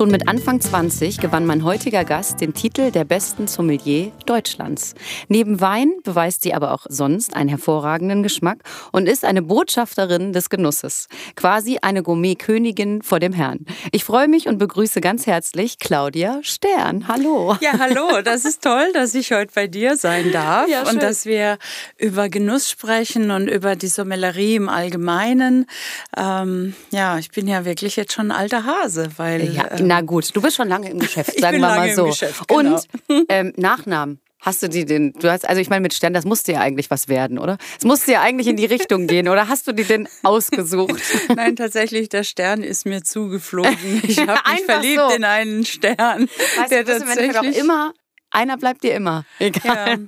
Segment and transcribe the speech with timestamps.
[0.00, 4.94] Schon mit Anfang 20 gewann mein heutiger Gast den Titel der besten Sommelier Deutschlands.
[5.28, 8.60] Neben Wein beweist sie aber auch sonst einen hervorragenden Geschmack
[8.92, 11.08] und ist eine Botschafterin des Genusses.
[11.36, 13.66] Quasi eine Gourmet-Königin vor dem Herrn.
[13.92, 17.06] Ich freue mich und begrüße ganz herzlich Claudia Stern.
[17.06, 17.58] Hallo.
[17.60, 18.22] Ja, hallo.
[18.24, 21.58] Das ist toll, dass ich heute bei dir sein darf ja, und dass wir
[21.98, 25.66] über Genuss sprechen und über die Sommellerie im Allgemeinen.
[26.16, 30.36] Ähm, ja, ich bin ja wirklich jetzt schon ein alter Hase, weil ja, na gut,
[30.36, 32.04] du bist schon lange im Geschäft, sagen wir mal so.
[32.04, 32.76] Geschäft, genau.
[32.76, 32.86] Und
[33.28, 34.20] ähm, Nachnamen.
[34.40, 36.90] Hast du die denn, du hast, also ich meine mit Stern, das musste ja eigentlich
[36.90, 37.58] was werden, oder?
[37.76, 41.02] Es musste ja eigentlich in die Richtung gehen, oder hast du die denn ausgesucht?
[41.36, 43.76] Nein, tatsächlich, der Stern ist mir zugeflogen.
[44.04, 45.14] Ich habe mich verliebt so.
[45.14, 46.28] in einen Stern.
[46.56, 47.92] Weißt der du, tatsächlich auch immer
[48.30, 49.98] einer bleibt dir immer, egal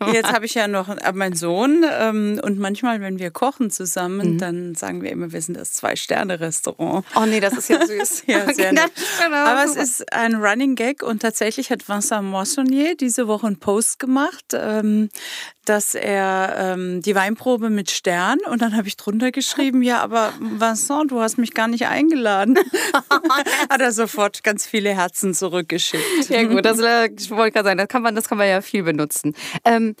[0.00, 0.12] ja.
[0.12, 4.34] Jetzt habe ich ja noch äh, meinen Sohn ähm, und manchmal, wenn wir kochen zusammen,
[4.34, 4.38] mhm.
[4.38, 7.04] dann sagen wir immer, wir sind das Zwei-Sterne-Restaurant.
[7.14, 8.24] Oh nee, das ist ja süß.
[8.26, 8.92] ja, sehr nett.
[9.32, 13.98] Aber es ist ein Running Gag und tatsächlich hat Vincent Moissonnier diese Woche einen Post
[13.98, 15.08] gemacht, ähm,
[15.64, 20.32] dass er ähm, die Weinprobe mit Stern und dann habe ich drunter geschrieben, ja, aber
[20.38, 22.56] Vincent, du hast mich gar nicht eingeladen.
[23.68, 26.28] hat er sofort ganz viele Herzen zurückgeschickt.
[26.28, 27.78] Ja gut, das äh, wollte ich sein.
[27.78, 29.34] Das kann man, das kann man ja viel benutzen.
[29.64, 29.94] Ähm,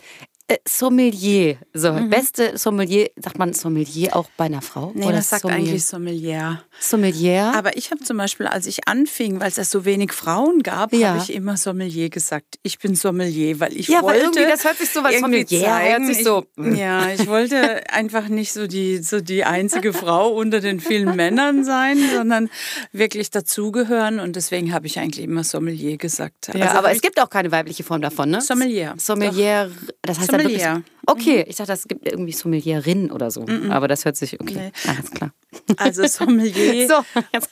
[0.48, 2.08] äh, Sommelier, so mhm.
[2.08, 4.92] beste Sommelier, sagt man Sommelier auch bei einer Frau?
[4.94, 5.66] Nee, Oder das sagt Sommelier?
[5.66, 6.62] eigentlich Sommelier.
[6.78, 7.52] Sommelier?
[7.56, 11.08] Aber ich habe zum Beispiel, als ich anfing, weil es so wenig Frauen gab, ja.
[11.08, 12.60] habe ich immer Sommelier gesagt.
[12.62, 14.18] Ich bin Sommelier, weil ich ja, wollte.
[14.18, 16.44] Ja, irgendwie das hört sich so, weil Sommelier zeigen, hört sich so.
[16.56, 21.16] Ich, ja, ich wollte einfach nicht so die, so die einzige Frau unter den vielen
[21.16, 22.50] Männern sein, sondern
[22.92, 26.52] wirklich dazugehören und deswegen habe ich eigentlich immer Sommelier gesagt.
[26.54, 28.40] Ja, also aber es gibt auch keine weibliche Form davon, ne?
[28.40, 28.94] Sommelier.
[28.96, 30.82] Sommelier, das heißt Sommelier.
[31.06, 33.42] Okay, ich dachte, es gibt irgendwie Sommelierin oder so.
[33.42, 33.70] Mm -mm.
[33.70, 34.90] Aber das hört sich, okay, nee.
[34.90, 35.32] alles klar.
[35.76, 36.94] Also Sommelier, so,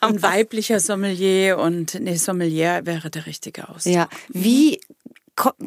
[0.01, 3.95] ein weiblicher Sommelier und nee, Sommelier wäre der richtige Ausdruck.
[3.95, 4.81] Ja, wie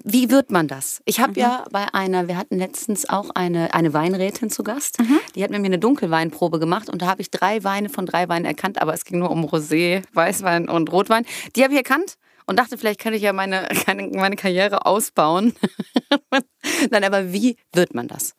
[0.03, 1.01] wie wird man das?
[1.05, 1.39] Ich habe mhm.
[1.39, 4.99] ja bei einer, wir hatten letztens auch eine, eine Weinrätin zu Gast.
[4.99, 5.19] Mhm.
[5.35, 8.29] Die hat mit mir eine Dunkelweinprobe gemacht und da habe ich drei Weine von drei
[8.29, 11.25] Weinen erkannt, aber es ging nur um Rosé, Weißwein und Rotwein.
[11.55, 13.67] Die habe ich erkannt und dachte, vielleicht kann ich ja meine,
[14.13, 15.53] meine Karriere ausbauen.
[16.89, 18.36] Nein, aber wie wird man das?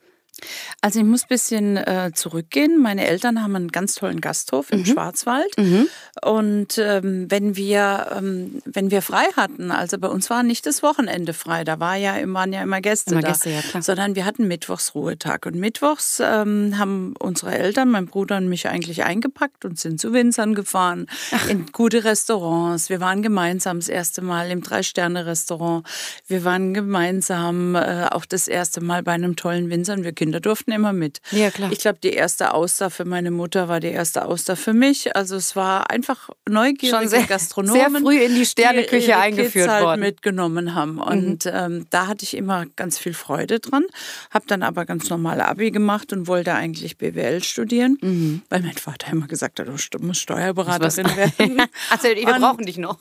[0.81, 2.81] Also ich muss ein bisschen äh, zurückgehen.
[2.81, 4.87] Meine Eltern haben einen ganz tollen Gasthof im mhm.
[4.87, 5.56] Schwarzwald.
[5.59, 5.88] Mhm.
[6.22, 10.82] Und ähm, wenn wir ähm, wenn wir frei hatten, also bei uns war nicht das
[10.82, 14.25] Wochenende frei, da war ja, waren ja immer Gäste immer da, Gäste, ja, sondern wir
[14.25, 15.47] hatten Mittwochs Ruhetag.
[15.47, 20.12] Und Mittwochs ähm, haben unsere Eltern, mein Bruder und mich eigentlich eingepackt und sind zu
[20.12, 21.48] Winzern gefahren, Ach.
[21.48, 22.88] in gute Restaurants.
[22.88, 25.87] Wir waren gemeinsam das erste Mal im Drei-Sterne-Restaurant.
[26.27, 30.04] Wir waren gemeinsam äh, auch das erste Mal bei einem tollen Winzern.
[30.04, 31.21] Wir Kinder durften immer mit.
[31.31, 31.72] Ja, klar.
[31.72, 35.16] Ich glaube, die erste Auster für meine Mutter war die erste Auster für mich.
[35.16, 37.81] Also es war einfach neugierige Schon sehr, Gastronomen.
[37.81, 40.00] Sehr früh in die Sterneküche die eingeführt Kids halt worden.
[40.00, 40.97] mitgenommen haben.
[40.97, 41.00] Mhm.
[41.00, 41.50] Und mhm.
[41.55, 43.84] ähm, da hatte ich immer ganz viel Freude dran.
[44.31, 48.43] Habe dann aber ganz normal Abi gemacht und wollte eigentlich BWL studieren, mhm.
[48.50, 51.62] weil mein Vater immer gesagt hat, du musst Steuerberaterin werden.
[51.89, 52.99] also wir brauchen dich noch.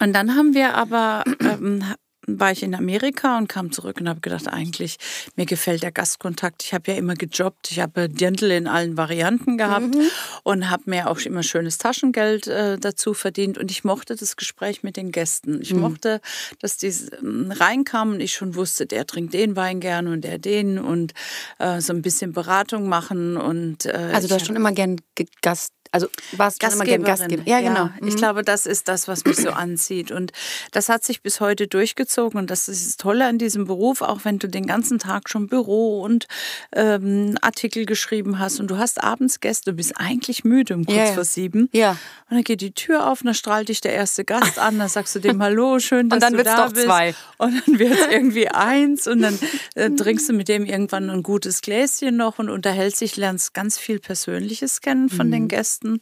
[0.00, 1.82] Und dann haben wir aber ähm,
[2.28, 4.98] war ich in Amerika und kam zurück und habe gedacht, eigentlich,
[5.36, 6.62] mir gefällt der Gastkontakt.
[6.62, 7.70] Ich habe ja immer gejobbt.
[7.70, 10.10] Ich habe Dirndl in allen Varianten gehabt mhm.
[10.42, 13.58] und habe mir auch immer schönes Taschengeld äh, dazu verdient.
[13.58, 15.60] Und ich mochte das Gespräch mit den Gästen.
[15.62, 15.80] Ich mhm.
[15.80, 16.20] mochte,
[16.60, 20.38] dass die ähm, reinkamen und ich schon wusste, der trinkt den Wein gern und der
[20.38, 21.14] den und
[21.58, 23.36] äh, so ein bisschen Beratung machen.
[23.36, 25.00] Und, äh, also du hast schon immer gern
[25.42, 27.42] Gast also warst du immer gern Gastgeber.
[27.46, 27.86] Ja, genau.
[27.86, 28.18] Ja, ich mhm.
[28.18, 30.10] glaube, das ist das, was mich so anzieht.
[30.10, 30.32] Und
[30.72, 32.17] das hat sich bis heute durchgezogen.
[32.26, 35.46] Und das ist das Tolle an diesem Beruf, auch wenn du den ganzen Tag schon
[35.46, 36.26] Büro und
[36.72, 40.96] ähm, Artikel geschrieben hast und du hast abends Gäste, du bist eigentlich müde um kurz
[40.96, 41.68] ja, vor sieben.
[41.72, 41.92] Ja.
[42.30, 44.78] Und dann geht die Tür auf und dann strahlt dich der erste Gast an.
[44.78, 46.86] Dann sagst du dem Hallo, schön, dass du da bist.
[46.86, 47.14] Zwei.
[47.38, 49.38] Und dann wird es irgendwie eins und dann
[49.74, 53.78] äh, trinkst du mit dem irgendwann ein gutes Gläschen noch und unterhältst dich, lernst ganz
[53.78, 55.32] viel Persönliches kennen von mhm.
[55.32, 56.00] den Gästen.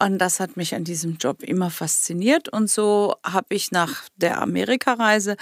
[0.00, 2.48] Und das hat mich an diesem Job immer fasziniert.
[2.48, 5.36] Und so habe ich nach der Amerikareise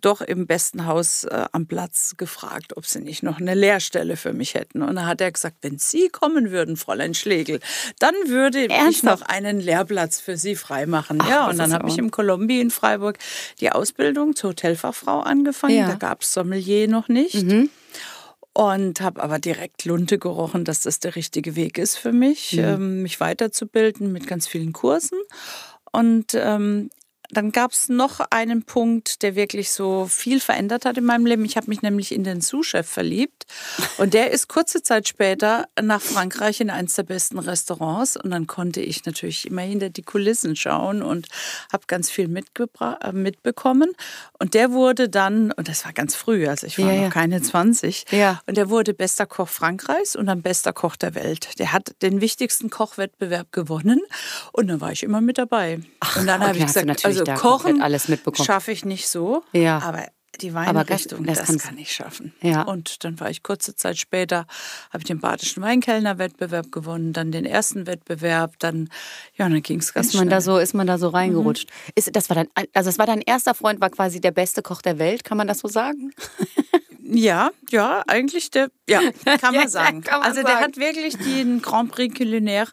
[0.00, 4.32] doch im besten Haus äh, am Platz gefragt, ob sie nicht noch eine Lehrstelle für
[4.32, 4.82] mich hätten.
[4.82, 7.60] Und da hat er gesagt, wenn Sie kommen würden, Fräulein Schlegel,
[7.98, 8.92] dann würde Ernsthaft?
[8.92, 11.18] ich noch einen Lehrplatz für Sie freimachen.
[11.22, 13.18] Ach, ja, und dann habe ich im Kolumbi in Freiburg
[13.60, 15.76] die Ausbildung zur Hotelfachfrau angefangen.
[15.76, 15.88] Ja.
[15.88, 17.42] Da gab es Sommelier noch nicht.
[17.42, 17.70] Mhm
[18.58, 22.58] und habe aber direkt Lunte gerochen, dass das der richtige Weg ist für mich, mhm.
[22.58, 25.16] ähm, mich weiterzubilden mit ganz vielen Kursen.
[25.92, 26.90] Und ähm,
[27.30, 31.44] dann gab es noch einen Punkt, der wirklich so viel verändert hat in meinem Leben.
[31.44, 33.44] Ich habe mich nämlich in den Sous-Chef verliebt.
[33.98, 38.16] Und der ist kurze Zeit später nach Frankreich in eines der besten Restaurants.
[38.16, 41.28] Und dann konnte ich natürlich immer hinter die Kulissen schauen und
[41.70, 43.92] habe ganz viel äh, mitbekommen.
[44.38, 47.10] Und der wurde dann, und das war ganz früh, also ich war ja, noch ja.
[47.10, 48.40] keine 20, ja.
[48.46, 51.58] und der wurde bester Koch Frankreichs und dann bester Koch der Welt.
[51.58, 54.00] Der hat den wichtigsten Kochwettbewerb gewonnen.
[54.52, 55.80] Und dann war ich immer mit dabei.
[56.00, 58.46] Ach, und dann okay, habe ich gesagt, also also Kochen alles mitbekommen.
[58.46, 59.78] schaffe ich nicht so, ja.
[59.78, 60.06] aber
[60.40, 62.32] die Weinrichtung, das, das kann ich schaffen.
[62.42, 62.62] Ja.
[62.62, 64.46] Und dann war ich kurze Zeit später,
[64.90, 68.88] habe ich den Badischen Weinkellner-Wettbewerb gewonnen, dann den ersten Wettbewerb, dann,
[69.34, 70.30] ja, dann ging es ganz ist man schnell.
[70.30, 71.68] Da so, ist man da so reingerutscht.
[71.68, 71.92] Mhm.
[71.96, 74.82] Ist, das war dein, also das war dein erster Freund, war quasi der beste Koch
[74.82, 76.12] der Welt, kann man das so sagen?
[77.10, 79.00] Ja, ja, eigentlich der, ja,
[79.40, 80.02] kann man sagen.
[80.02, 80.64] Kann man also der sagen.
[80.64, 82.70] hat wirklich den Grand Prix Culinaire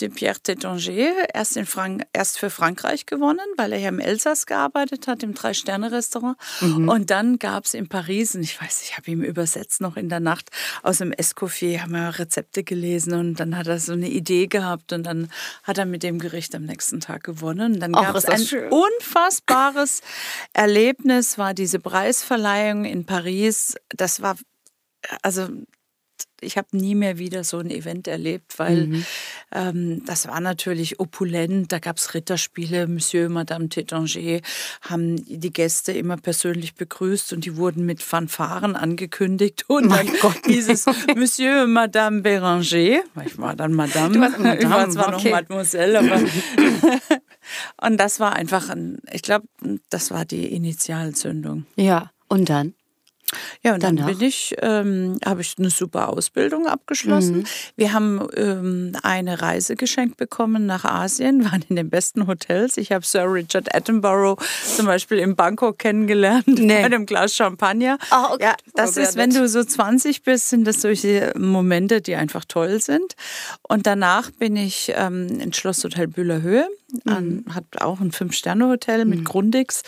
[0.00, 4.46] de Pierre Tétanger erst, in Frank erst für Frankreich gewonnen, weil er ja im Elsass
[4.46, 6.36] gearbeitet hat, im Drei-Sterne-Restaurant.
[6.60, 6.88] Mhm.
[6.88, 10.08] Und dann gab es in Paris, und ich weiß, ich habe ihm übersetzt noch in
[10.08, 10.50] der Nacht
[10.82, 14.92] aus dem Escoffier, haben wir Rezepte gelesen und dann hat er so eine Idee gehabt
[14.92, 15.30] und dann
[15.62, 17.74] hat er mit dem Gericht am nächsten Tag gewonnen.
[17.74, 18.68] Und dann gab es ein schön.
[18.68, 20.00] unfassbares
[20.54, 24.36] Erlebnis, war diese Preisverleihung in Paris das war,
[25.22, 25.48] also
[26.40, 29.04] ich habe nie mehr wieder so ein Event erlebt, weil mhm.
[29.52, 31.72] ähm, das war natürlich opulent.
[31.72, 32.86] Da gab es Ritterspiele.
[32.86, 34.42] Monsieur, Madame Tétanger
[34.82, 39.64] haben die Gäste immer persönlich begrüßt und die wurden mit Fanfaren angekündigt.
[39.68, 40.40] Und mein dann Gott.
[40.46, 40.86] dieses
[41.16, 43.00] Monsieur, Madame Béranger.
[43.24, 44.14] Ich war dann Madame.
[44.14, 44.62] Du warst Madame.
[44.62, 45.30] Ich war zwar okay.
[45.30, 46.20] noch Mademoiselle, aber
[47.86, 49.46] und das war einfach, ein, ich glaube,
[49.88, 51.64] das war die Initialzündung.
[51.76, 52.74] Ja, und dann?
[53.62, 54.06] Ja, und Danach.
[54.06, 57.38] dann bin ich, ähm, habe ich eine super Ausbildung abgeschlossen.
[57.38, 57.44] Mhm.
[57.76, 62.76] Wir haben ähm, eine Reise geschenkt bekommen nach Asien, waren in den besten Hotels.
[62.76, 64.38] Ich habe Sir Richard Attenborough
[64.76, 66.68] zum Beispiel in Bangkok kennengelernt nee.
[66.68, 67.98] bei einem Glas Champagner.
[68.12, 68.44] Oh, okay.
[68.44, 72.44] Ja, das oh, ist, wenn du so 20 bist, sind das solche Momente, die einfach
[72.44, 73.16] toll sind.
[73.62, 76.68] Und danach bin ich ähm, ins Schlosshotel Bühlerhöhe
[77.04, 77.44] Mhm.
[77.52, 79.24] hat auch ein Fünf-Sterne-Hotel mit mhm.
[79.24, 79.82] Grundix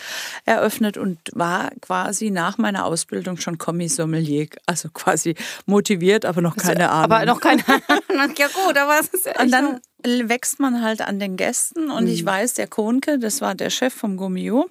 [0.44, 5.34] eröffnet und war quasi nach meiner Ausbildung schon Kommissommelier, also quasi
[5.66, 7.12] motiviert, aber noch keine Ahnung.
[7.12, 8.34] Aber noch keine Ahnung.
[8.36, 12.04] ja gut, aber es ist echt Und dann wächst man halt an den Gästen und
[12.04, 12.10] mhm.
[12.10, 14.70] ich weiß, der Kohnke, das war der Chef vom Gummio,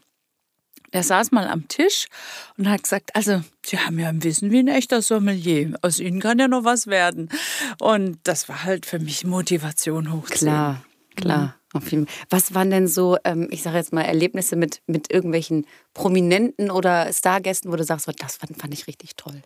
[0.94, 2.08] der saß mal am Tisch
[2.58, 5.78] und hat gesagt, also Sie haben ja ein Wissen wie ein echter Sommelier.
[5.82, 7.30] Aus Ihnen kann ja noch was werden.
[7.80, 10.28] Und das war halt für mich Motivation hoch.
[10.28, 10.84] Klar,
[11.16, 11.57] klar.
[12.30, 17.12] Was waren denn so, ähm, ich sage jetzt mal, Erlebnisse mit, mit irgendwelchen Prominenten oder
[17.12, 19.42] Stargästen, wo du sagst, das fand, fand ich richtig toll?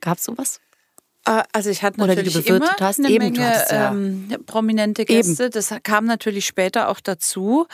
[0.00, 0.60] Gab es sowas?
[1.24, 3.90] Äh, also ich hatte natürlich Oder die immer hast, eine eben, Menge hattest, ja.
[3.90, 5.44] ähm, prominente Gäste.
[5.44, 5.52] Eben.
[5.52, 7.66] Das kam natürlich später auch dazu.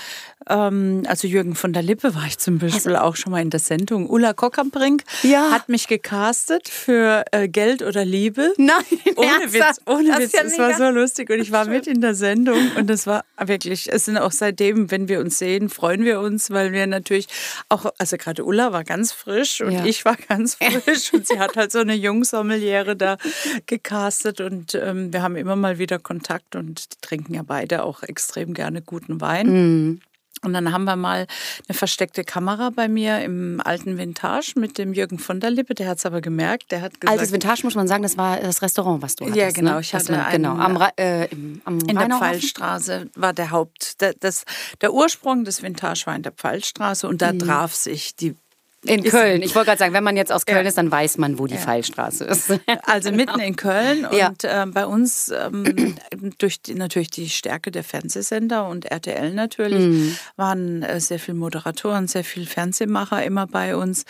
[0.49, 3.51] Ähm, also Jürgen von der Lippe war ich zum Beispiel also, auch schon mal in
[3.51, 4.09] der Sendung.
[4.09, 5.51] Ulla Kockambrink ja.
[5.51, 8.53] hat mich gecastet für äh, Geld oder Liebe.
[8.59, 8.85] Nein,
[9.17, 10.33] ohne Witz, ohne das Witz.
[10.33, 13.25] Ja es war so lustig und ich war mit in der Sendung und das war
[13.43, 13.91] wirklich.
[13.91, 17.29] Es sind auch seitdem, wenn wir uns sehen, freuen wir uns, weil wir natürlich
[17.69, 21.57] auch, also gerade Ulla war ganz frisch und ich war ganz frisch und sie hat
[21.57, 23.17] halt so eine Jungsommeliere da
[23.67, 28.03] gecastet und ähm, wir haben immer mal wieder Kontakt und die trinken ja beide auch
[28.03, 29.47] extrem gerne guten Wein.
[29.49, 30.01] Mhm.
[30.43, 31.27] Und dann haben wir mal
[31.69, 35.75] eine versteckte Kamera bei mir im alten Vintage mit dem Jürgen von der Lippe.
[35.75, 36.71] Der hat es aber gemerkt.
[36.71, 39.37] Der hat gesagt, Altes Vintage muss man sagen, das war das Restaurant, was du hattest.
[39.37, 39.75] Ja, genau.
[39.75, 39.81] Ne?
[39.81, 44.01] Ich hatte man, einen, genau am, äh, im, am in der Pfeilstraße war der Haupt.
[44.01, 44.45] Der, das,
[44.81, 47.41] der Ursprung des Vintage war in der Pfeilstraße und da mhm.
[47.41, 48.37] traf sich die
[48.85, 49.43] in Köln.
[49.43, 50.69] Ich wollte gerade sagen, wenn man jetzt aus Köln ja.
[50.69, 51.61] ist, dann weiß man, wo die ja.
[51.61, 52.53] Pfeilstraße ist.
[52.85, 53.25] Also genau.
[53.25, 54.63] mitten in Köln und ja.
[54.63, 55.97] äh, bei uns ähm,
[56.39, 60.17] durch die, natürlich die Stärke der Fernsehsender und RTL natürlich mhm.
[60.37, 64.05] waren äh, sehr viele Moderatoren, sehr viele Fernsehmacher immer bei uns.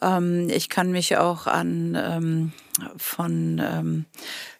[0.00, 2.52] Ähm, ich kann mich auch an ähm,
[2.96, 4.04] von ähm,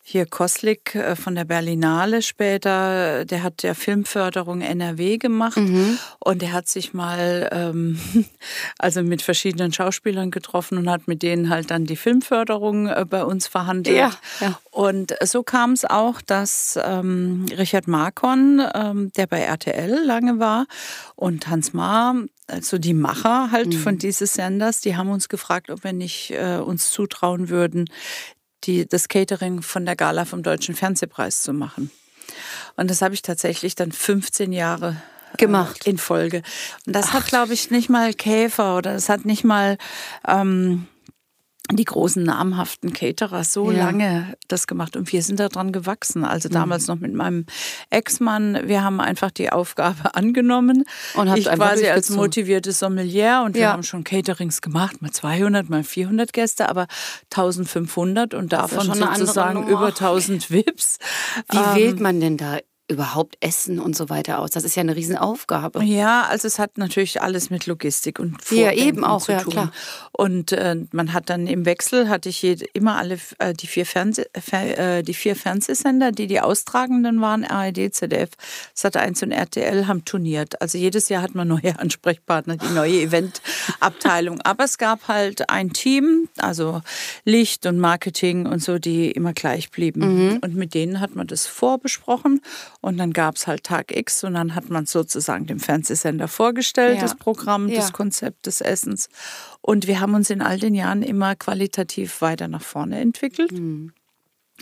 [0.05, 5.97] hier Koslik äh, von der Berlinale später, der hat ja Filmförderung NRW gemacht mhm.
[6.19, 8.01] und der hat sich mal ähm,
[8.79, 13.25] also mit verschiedenen Schauspielern getroffen und hat mit denen halt dann die Filmförderung äh, bei
[13.25, 13.97] uns verhandelt.
[13.97, 14.59] Ja, ja.
[14.73, 20.67] Und so kam es auch, dass ähm, Richard Markon, ähm, der bei RTL lange war,
[21.15, 22.17] und Hans Maar,
[22.49, 23.79] also die Macher halt mhm.
[23.79, 27.89] von dieses Senders, die haben uns gefragt, ob wir nicht äh, uns zutrauen würden,
[28.65, 31.91] die, das Catering von der Gala vom Deutschen Fernsehpreis zu machen.
[32.77, 34.97] Und das habe ich tatsächlich dann 15 Jahre
[35.33, 36.43] äh, gemacht in Folge.
[36.87, 37.15] Und das Ach.
[37.15, 39.79] hat, glaube ich, nicht mal Käfer oder das hat nicht mal
[40.27, 40.87] ähm,
[41.77, 43.85] die großen namhaften Caterer so ja.
[43.85, 46.25] lange das gemacht und wir sind daran gewachsen.
[46.25, 46.55] Also mhm.
[46.55, 47.47] damals noch mit meinem
[47.91, 48.61] Ex-Mann.
[48.67, 50.85] Wir haben einfach die Aufgabe angenommen.
[51.15, 53.73] Und ich quasi als motiviertes Sommelier und wir ja.
[53.73, 56.87] haben schon Caterings gemacht, mal 200, mal 400 Gäste, aber
[57.33, 60.99] 1500 und davon sozusagen über 1000 VIPs.
[61.51, 62.59] Wie ähm, wählt man denn da
[62.93, 64.51] überhaupt Essen und so weiter aus?
[64.51, 65.83] Das ist ja eine Riesenaufgabe.
[65.85, 69.39] Ja, also es hat natürlich alles mit Logistik und Vordenken ja, eben auch, zu tun.
[69.39, 69.73] Ja, klar.
[70.13, 73.87] Und äh, man hat dann im Wechsel, hatte ich jede, immer alle äh, die, vier
[73.87, 78.31] Fernseh, äh, die vier Fernsehsender, die die austragenden waren, ARD, ZDF,
[78.77, 80.61] Sat1 und RTL, haben turniert.
[80.61, 84.41] Also jedes Jahr hat man neue Ansprechpartner, die neue Eventabteilung.
[84.43, 86.83] Aber es gab halt ein Team, also
[87.25, 90.01] Licht und Marketing und so, die immer gleich blieben.
[90.01, 90.39] Mhm.
[90.43, 92.41] Und mit denen hat man das vorbesprochen
[92.83, 96.97] und dann gab es halt Tag X und dann hat man sozusagen dem Fernsehsender vorgestellt,
[96.97, 97.01] ja.
[97.01, 97.77] das Programm, ja.
[97.77, 99.09] das Konzept des Essens.
[99.63, 103.53] Und wir haben uns in all den Jahren immer qualitativ weiter nach vorne entwickelt.
[103.53, 103.93] Mhm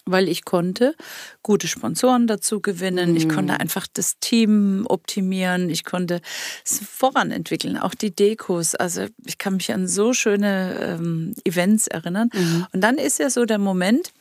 [0.06, 0.94] weil ich konnte
[1.42, 3.16] gute Sponsoren dazu gewinnen, mhm.
[3.16, 6.20] ich konnte einfach das Team optimieren, ich konnte
[6.64, 8.74] es voranentwickeln, auch die Dekos.
[8.74, 12.30] Also ich kann mich an so schöne ähm, Events erinnern.
[12.32, 12.66] Mhm.
[12.72, 14.12] Und dann ist ja so der Moment,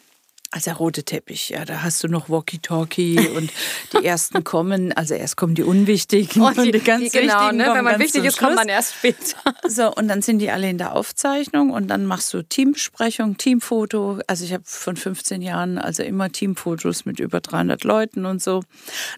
[0.51, 3.51] also der rote Teppich, ja, da hast du noch Walkie-Talkie und
[3.93, 7.51] die ersten kommen, also erst kommen die Unwichtigen oh, die, und die ganz die, genau,
[7.51, 7.69] ne?
[7.71, 9.37] Wenn man wichtig ist, kommt man erst später.
[9.67, 14.19] So, und dann sind die alle in der Aufzeichnung und dann machst du Teambesprechung, Teamfoto.
[14.25, 18.63] Also ich habe von 15 Jahren also immer Teamfotos mit über 300 Leuten und so.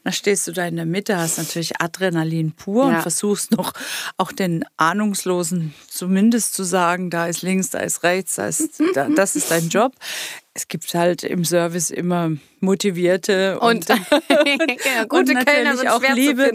[0.04, 2.96] Dann stehst du da in der Mitte, hast natürlich Adrenalin pur ja.
[2.96, 3.72] und versuchst noch
[4.18, 9.08] auch den Ahnungslosen zumindest zu sagen, da ist links, da ist rechts, da ist, da,
[9.08, 9.94] das ist dein Job
[10.54, 16.04] es gibt halt im Service immer motivierte und, und genau, gute und Kellner sind auch
[16.14, 16.52] liebe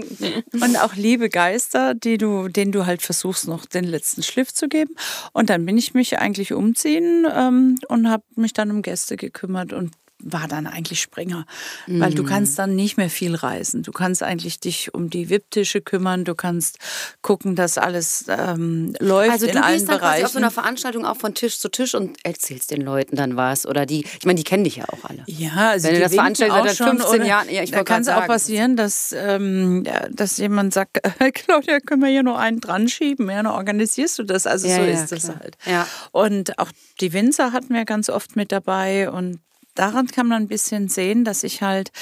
[0.53, 4.69] und auch liebe Geister, die du, denen du halt versuchst noch den letzten Schliff zu
[4.69, 4.95] geben.
[5.33, 9.73] Und dann bin ich mich eigentlich umziehen ähm, und habe mich dann um Gäste gekümmert
[9.73, 11.47] und war dann eigentlich Springer,
[11.87, 12.01] mhm.
[12.01, 12.27] weil du mhm.
[12.27, 13.83] kannst dann nicht mehr viel reisen.
[13.83, 16.79] Du kannst eigentlich dich um die VIP-Tische kümmern, du kannst
[17.23, 19.65] gucken, dass alles ähm, läuft also in allen Bereichen.
[19.65, 22.19] Also du gehst dann quasi auf so einer Veranstaltung auch von Tisch zu Tisch und
[22.25, 25.23] erzählst den Leuten dann was oder die, ich meine, die kennen dich ja auch alle.
[25.27, 28.27] Ja, also wenn du das veranstaltest seit 15 Jahren, ja, ich da kann es auch
[28.27, 33.29] passieren, dass, ähm, dass jemand sagt, äh, Claudia, können wir hier noch einen dran schieben?
[33.29, 34.47] Ja, dann organisierst du das.
[34.47, 35.21] Also ja, so ja, ist klar.
[35.21, 35.57] das halt.
[35.67, 35.87] Ja.
[36.13, 36.71] Und auch
[37.01, 39.41] die Winzer hatten wir ganz oft mit dabei und
[39.79, 41.93] daran kann man ein bisschen sehen, dass ich halt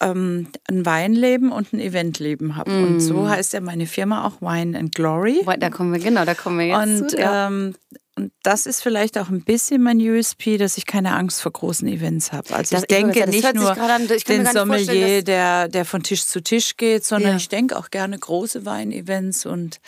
[0.00, 2.70] ähm, ein Weinleben und ein Eventleben habe.
[2.70, 2.84] Mm.
[2.84, 3.28] Und so mm.
[3.28, 5.44] heißt ja meine Firma auch Wine and Glory.
[5.58, 7.18] Da kommen wir, genau, da kommen wir jetzt und, zu.
[7.18, 7.48] Ja.
[7.48, 7.74] Ähm,
[8.18, 11.86] und das ist vielleicht auch ein bisschen mein USP, dass ich keine Angst vor großen
[11.86, 12.54] Events habe.
[12.54, 16.42] Also das, ich denke ich nicht nur an, den Sommelier, der, der von Tisch zu
[16.42, 17.36] Tisch geht, sondern ja.
[17.36, 19.80] ich denke auch gerne große Weinevents und,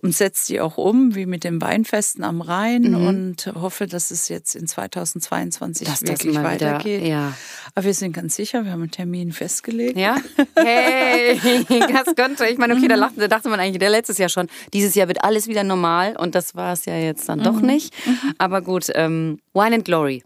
[0.00, 3.06] und setze die auch um, wie mit dem Weinfesten am Rhein mhm.
[3.06, 7.02] und hoffe, dass es jetzt in 2022 dass wirklich weitergeht.
[7.02, 7.32] Wieder, ja.
[7.74, 9.98] Aber wir sind ganz sicher, wir haben einen Termin festgelegt.
[9.98, 10.18] Ja?
[10.56, 12.46] Hey, das könnte.
[12.46, 15.08] Ich meine, okay, da, lachte, da dachte man eigentlich der letztes Jahr schon, dieses Jahr
[15.08, 17.44] wird alles wieder normal und das war es ja jetzt dann mhm.
[17.44, 17.94] doch nicht nicht.
[18.06, 18.34] Mhm.
[18.38, 20.22] Aber gut, ähm, Wine and Glory.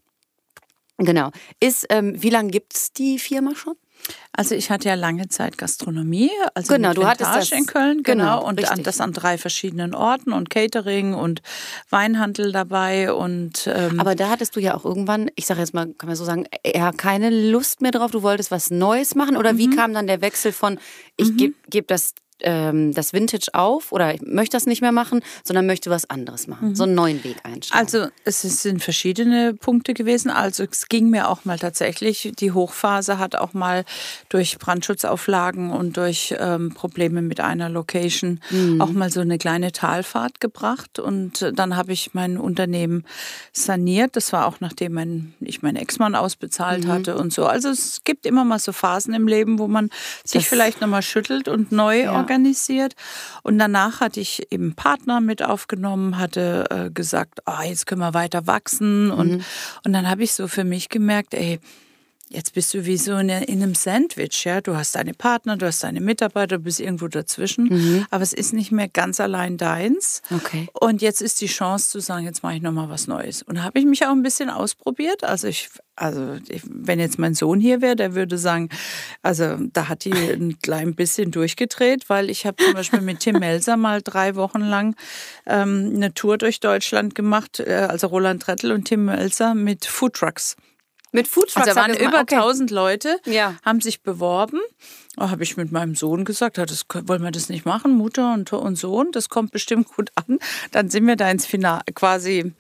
[0.98, 1.30] Genau.
[1.60, 3.74] Ist, ähm, wie lange gibt es die Firma schon?
[4.32, 8.40] Also ich hatte ja lange Zeit Gastronomie, also genau, du hattest das in Köln, genau,
[8.40, 11.40] genau und an, das an drei verschiedenen Orten und Catering und
[11.90, 15.86] Weinhandel dabei und ähm aber da hattest du ja auch irgendwann, ich sage jetzt mal,
[15.94, 18.10] kann man so sagen, eher keine Lust mehr drauf.
[18.10, 19.58] Du wolltest was Neues machen oder mhm.
[19.58, 20.78] wie kam dann der Wechsel von
[21.16, 21.36] ich mhm.
[21.36, 25.66] gebe geb das ähm, das Vintage auf oder ich möchte das nicht mehr machen, sondern
[25.66, 26.74] möchte was anderes machen, mhm.
[26.74, 27.80] so einen neuen Weg einschlagen.
[27.80, 30.30] Also es sind verschiedene Punkte gewesen.
[30.30, 33.84] Also es ging mir auch mal tatsächlich, die Hochphase hat auch mal
[34.28, 38.80] durch Brandschutzauflagen und durch ähm, Probleme mit einer Location mhm.
[38.80, 40.98] auch mal so eine kleine Talfahrt gebracht.
[40.98, 43.04] Und dann habe ich mein Unternehmen
[43.52, 44.16] saniert.
[44.16, 46.92] Das war auch nachdem mein, ich meinen Ex-Mann ausbezahlt mhm.
[46.92, 47.46] hatte und so.
[47.46, 49.90] Also es gibt immer mal so Phasen im Leben, wo man
[50.24, 52.94] sich das vielleicht nochmal schüttelt und neu ja organisiert.
[53.42, 58.14] Und danach hatte ich eben Partner mit aufgenommen, hatte äh, gesagt, oh, jetzt können wir
[58.14, 59.10] weiter wachsen.
[59.10, 59.44] Und, mhm.
[59.84, 61.60] und dann habe ich so für mich gemerkt, ey,
[62.28, 64.60] Jetzt bist du wie so in, in einem Sandwich, ja.
[64.60, 67.68] Du hast deine Partner, du hast deine Mitarbeiter, du bist irgendwo dazwischen.
[67.68, 68.06] Mhm.
[68.10, 70.22] Aber es ist nicht mehr ganz allein deins.
[70.34, 70.66] Okay.
[70.72, 73.42] Und jetzt ist die Chance zu sagen, jetzt mache ich nochmal was Neues.
[73.42, 75.22] Und habe ich mich auch ein bisschen ausprobiert.
[75.22, 78.70] Also ich, also ich, wenn jetzt mein Sohn hier wäre, der würde sagen,
[79.22, 83.38] also da hat die ein klein bisschen durchgedreht, weil ich habe zum Beispiel mit Tim
[83.38, 84.96] Melser mal drei Wochen lang
[85.46, 90.56] ähm, eine Tour durch Deutschland gemacht, äh, also Roland Rettel und Tim Melser mit Foodtrucks.
[91.12, 91.68] Mit Foodtrucks.
[91.68, 92.36] Also da waren über okay.
[92.36, 93.56] 1000 Leute, ja.
[93.64, 94.60] haben sich beworben.
[95.16, 98.52] Da habe ich mit meinem Sohn gesagt, das, wollen wir das nicht machen, Mutter und,
[98.52, 100.38] und Sohn, das kommt bestimmt gut an.
[100.72, 102.52] Dann sind wir da ins Finale, quasi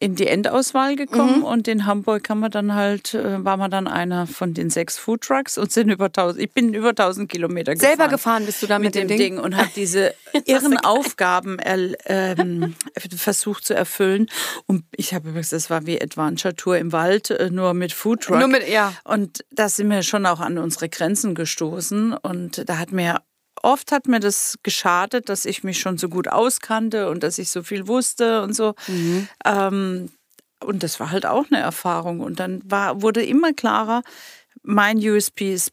[0.00, 1.44] in die Endauswahl gekommen mhm.
[1.44, 4.96] und in Hamburg haben wir dann halt, äh, war man dann einer von den sechs
[4.96, 7.96] Foodtrucks und sind über 1000, ich bin über 1000 Kilometer gefahren.
[7.96, 9.18] Selber gefahren bist du da mit, mit dem, Ding?
[9.18, 10.14] Ding und habe diese
[10.46, 11.58] irren Aufgaben
[12.06, 12.74] ähm,
[13.14, 14.28] versucht zu erfüllen.
[14.64, 18.38] Und ich habe übrigens, das war wie Adventure Tour im Wald, äh, nur mit Foodtruck.
[18.38, 18.94] Nur mit, ja.
[19.04, 23.20] Und da sind wir schon auch an unsere Grenzen gestoßen und da hat mir
[23.62, 27.50] oft hat mir das geschadet, dass ich mich schon so gut auskannte und dass ich
[27.50, 28.74] so viel wusste und so.
[28.88, 29.28] Mhm.
[29.44, 30.10] Ähm,
[30.62, 32.20] und das war halt auch eine Erfahrung.
[32.20, 34.02] Und dann war, wurde immer klarer,
[34.62, 35.72] mein USP ist,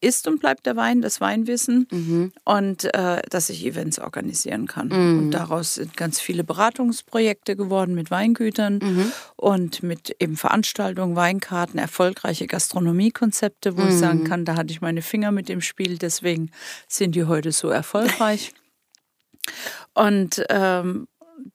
[0.00, 2.32] ist, und bleibt der Wein, das Weinwissen mhm.
[2.44, 4.88] und äh, dass ich Events organisieren kann.
[4.88, 5.18] Mhm.
[5.18, 9.12] Und daraus sind ganz viele Beratungsprojekte geworden mit Weingütern mhm.
[9.36, 14.24] und mit eben Veranstaltungen, Weinkarten, erfolgreiche Gastronomiekonzepte, wo ich sagen mhm.
[14.24, 16.50] kann, da hatte ich meine Finger mit im Spiel, deswegen
[16.86, 18.52] sind die heute so erfolgreich.
[19.94, 21.08] Und ähm,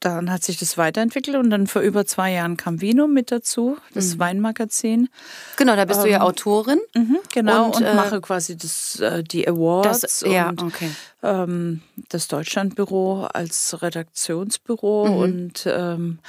[0.04, 3.78] dann hat sich das weiterentwickelt und dann vor über zwei Jahren kam Vino mit dazu,
[3.94, 4.20] das mhm.
[4.20, 5.10] Weinmagazin.
[5.56, 6.82] Genau, da bist ähm, du ja ähm, Autorin.
[6.94, 10.90] Mhm, genau, und, und äh, mache quasi das, äh, die Awards das, ja, und okay.
[11.22, 15.18] ähm, das Deutschlandbüro als Redaktionsbüro mhm.
[15.18, 16.20] und ähm,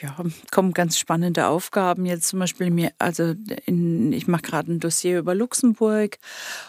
[0.00, 0.14] ja,
[0.52, 2.06] kommen ganz spannende Aufgaben.
[2.06, 3.34] Jetzt zum Beispiel mir, also
[3.66, 6.18] in, ich mache gerade ein Dossier über Luxemburg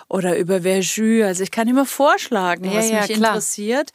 [0.07, 1.25] oder über Verjus.
[1.25, 3.31] Also ich kann immer vorschlagen, was ja, mich klar.
[3.31, 3.91] interessiert.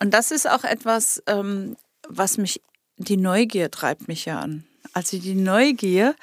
[0.00, 1.76] Und das ist auch etwas, ähm,
[2.10, 2.62] was mich,
[2.96, 4.66] die Neugier treibt mich ja an.
[4.92, 6.14] Also die Neugier,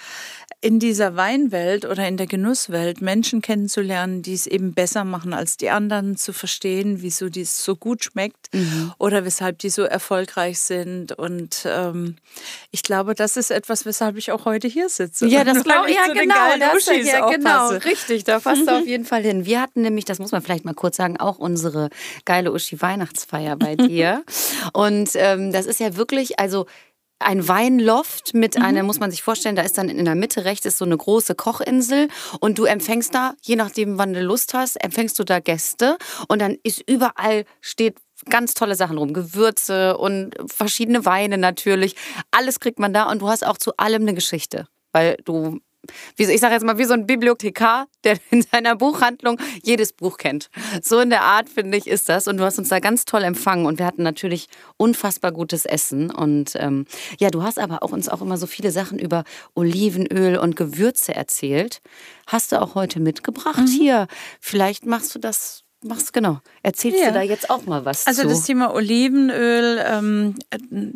[0.60, 5.56] in dieser Weinwelt oder in der Genusswelt Menschen kennenzulernen, die es eben besser machen als
[5.58, 8.92] die anderen, zu verstehen, wieso dies so gut schmeckt mhm.
[8.98, 11.12] oder weshalb die so erfolgreich sind.
[11.12, 12.16] Und ähm,
[12.72, 15.28] ich glaube, das ist etwas, weshalb ich auch heute hier sitze.
[15.28, 15.96] Ja, das glaube ich.
[15.96, 18.24] Ja, genau, das, ja, genau, richtig.
[18.24, 18.70] Da passt mhm.
[18.70, 19.46] auf jeden Fall hin.
[19.46, 21.90] Wir hatten nämlich, das muss man vielleicht mal kurz sagen, auch unsere
[22.26, 24.24] geile Uschi Weihnachtsfeier bei dir.
[24.74, 26.66] Und ähm, das ist ja wirklich, also
[27.20, 28.64] ein Weinloft mit mhm.
[28.64, 30.98] einer, muss man sich vorstellen, da ist dann in der Mitte rechts ist so eine
[30.98, 35.40] große Kochinsel und du empfängst da, je nachdem, wann du Lust hast, empfängst du da
[35.40, 37.98] Gäste und dann ist überall steht
[38.30, 41.96] ganz tolle Sachen rum, Gewürze und verschiedene Weine natürlich.
[42.32, 45.60] Alles kriegt man da und du hast auch zu allem eine Geschichte, weil du
[46.16, 50.18] wie, ich sage jetzt mal, wie so ein Bibliothekar, der in seiner Buchhandlung jedes Buch
[50.18, 50.50] kennt.
[50.82, 52.28] So in der Art, finde ich, ist das.
[52.28, 53.66] Und du hast uns da ganz toll empfangen.
[53.66, 54.48] Und wir hatten natürlich
[54.78, 56.12] unfassbar gutes Essen.
[56.12, 56.86] Und ähm,
[57.20, 59.24] ja, du hast aber auch uns auch immer so viele Sachen über
[59.56, 61.82] Olivenöl und Gewürze erzählt.
[62.26, 63.68] Hast du auch heute mitgebracht mhm.
[63.68, 64.08] hier.
[64.40, 66.40] Vielleicht machst du das machst genau.
[66.64, 67.08] Erzählst ja.
[67.08, 68.30] du da jetzt auch mal was also zu?
[68.30, 70.36] das Thema Olivenöl, ähm,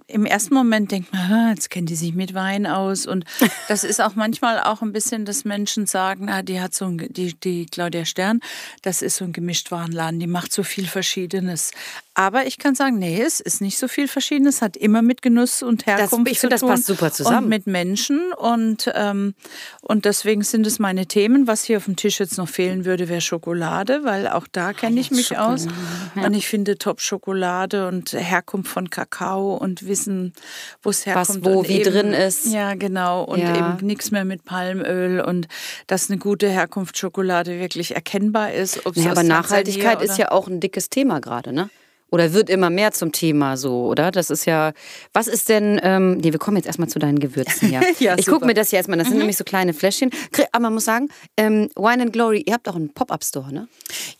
[0.07, 3.05] im ersten Moment denkt man, jetzt kennt die sich mit Wein aus.
[3.05, 3.25] Und
[3.67, 6.97] das ist auch manchmal auch ein bisschen, dass Menschen sagen, na, die hat so ein,
[6.97, 8.39] die, die Claudia Stern,
[8.81, 11.71] das ist so ein Gemischtwarenladen, die macht so viel Verschiedenes.
[12.13, 15.63] Aber ich kann sagen, nee, es ist nicht so viel Verschiedenes, hat immer mit Genuss
[15.63, 17.43] und Herkunft das, ich finde, das passt super zusammen.
[17.43, 18.33] Und mit Menschen.
[18.33, 19.33] Und, ähm,
[19.81, 21.47] und deswegen sind es meine Themen.
[21.47, 24.99] Was hier auf dem Tisch jetzt noch fehlen würde, wäre Schokolade, weil auch da kenne
[24.99, 25.53] ich mich Schokolade.
[25.53, 25.67] aus.
[26.15, 26.25] Ja.
[26.25, 30.33] Und ich finde Top-Schokolade und Herkunft von Kakao und Wissen,
[30.83, 31.45] wo es herkommt.
[31.45, 32.47] Was wo wie eben, drin ist.
[32.47, 33.23] Ja, genau.
[33.23, 33.55] Und ja.
[33.55, 35.47] eben nichts mehr mit Palmöl und
[35.87, 38.81] dass eine gute Herkunftsschokolade wirklich erkennbar ist.
[38.95, 41.69] Ja, aber Nachhaltigkeit ist ja auch ein dickes Thema gerade, ne?
[42.11, 44.11] Oder wird immer mehr zum Thema so, oder?
[44.11, 44.73] Das ist ja,
[45.13, 47.81] was ist denn, ähm, nee, wir kommen jetzt erstmal zu deinen Gewürzen, ja.
[47.99, 49.11] ja ich gucke mir das hier erstmal, das mhm.
[49.11, 50.11] sind nämlich so kleine Fläschchen.
[50.51, 53.67] Aber man muss sagen, ähm, Wine and Glory, ihr habt auch einen Pop-Up-Store, ne?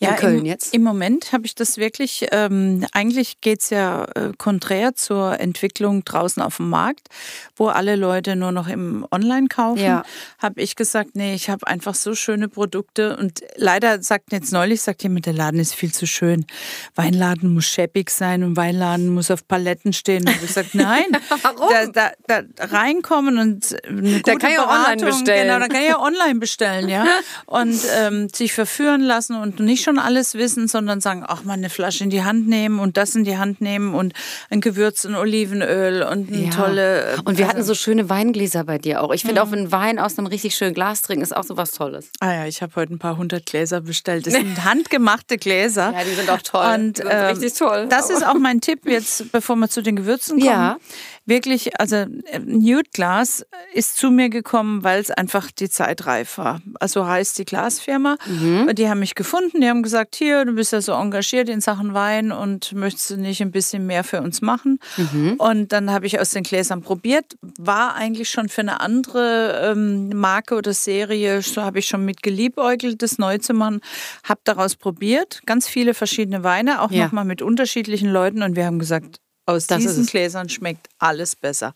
[0.00, 0.74] In ja, Köln im, jetzt.
[0.74, 6.04] Im Moment habe ich das wirklich, ähm, eigentlich geht es ja äh, konträr zur Entwicklung
[6.04, 7.08] draußen auf dem Markt,
[7.56, 9.82] wo alle Leute nur noch im Online kaufen.
[9.82, 10.02] Ja.
[10.38, 14.80] Habe ich gesagt, nee, ich habe einfach so schöne Produkte und leider sagt jetzt neulich,
[14.80, 16.46] sagt jemand, der Laden ist viel zu schön.
[16.94, 20.22] Weinladen muss schön scheppig sein und Weinladen muss auf Paletten stehen.
[20.26, 21.04] Und ich gesagt, nein.
[21.42, 21.68] Warum?
[21.92, 25.46] Da, da, da reinkommen und eine Da gute kann ich auch online bestellen.
[25.48, 27.04] Genau, da kann ich ja online bestellen, ja.
[27.46, 31.68] Und ähm, sich verführen lassen und nicht schon alles wissen, sondern sagen, ach mal eine
[31.70, 34.14] Flasche in die Hand nehmen und das in die Hand nehmen und
[34.50, 36.50] ein Gewürz und Olivenöl und eine Ja.
[36.50, 37.16] tolle.
[37.24, 39.12] Und wir hatten also- so schöne Weingläser bei dir auch.
[39.12, 41.72] Ich finde auch, ein Wein aus einem richtig schönen Glas trinken ist auch so was
[41.72, 42.10] Tolles.
[42.20, 44.26] Ah ja, ich habe heute ein paar hundert Gläser bestellt.
[44.26, 45.92] Das sind handgemachte Gläser.
[45.96, 46.74] Ja, die sind auch toll.
[46.74, 47.71] Und, ähm, richtig toll.
[47.88, 50.50] Das ist auch mein Tipp jetzt, bevor wir zu den Gewürzen kommen.
[50.50, 50.76] Ja.
[51.24, 52.08] Wirklich, also äh,
[52.44, 56.60] Nude Glas ist zu mir gekommen, weil es einfach die Zeit reif war.
[56.80, 58.16] Also heißt die Glasfirma.
[58.26, 58.74] Mhm.
[58.74, 61.94] Die haben mich gefunden, die haben gesagt, hier, du bist ja so engagiert in Sachen
[61.94, 64.80] Wein und möchtest du nicht ein bisschen mehr für uns machen?
[64.96, 65.34] Mhm.
[65.38, 70.08] Und dann habe ich aus den Gläsern probiert, war eigentlich schon für eine andere ähm,
[70.18, 73.80] Marke oder Serie, so habe ich schon mit geliebäugelt, das neu zu machen,
[74.24, 77.04] habe daraus probiert, ganz viele verschiedene Weine, auch Ja.
[77.04, 80.10] nochmal mit unterschiedlichen Leuten und wir haben gesagt, aus Das diesen es.
[80.10, 81.74] Gläsern schmeckt alles besser.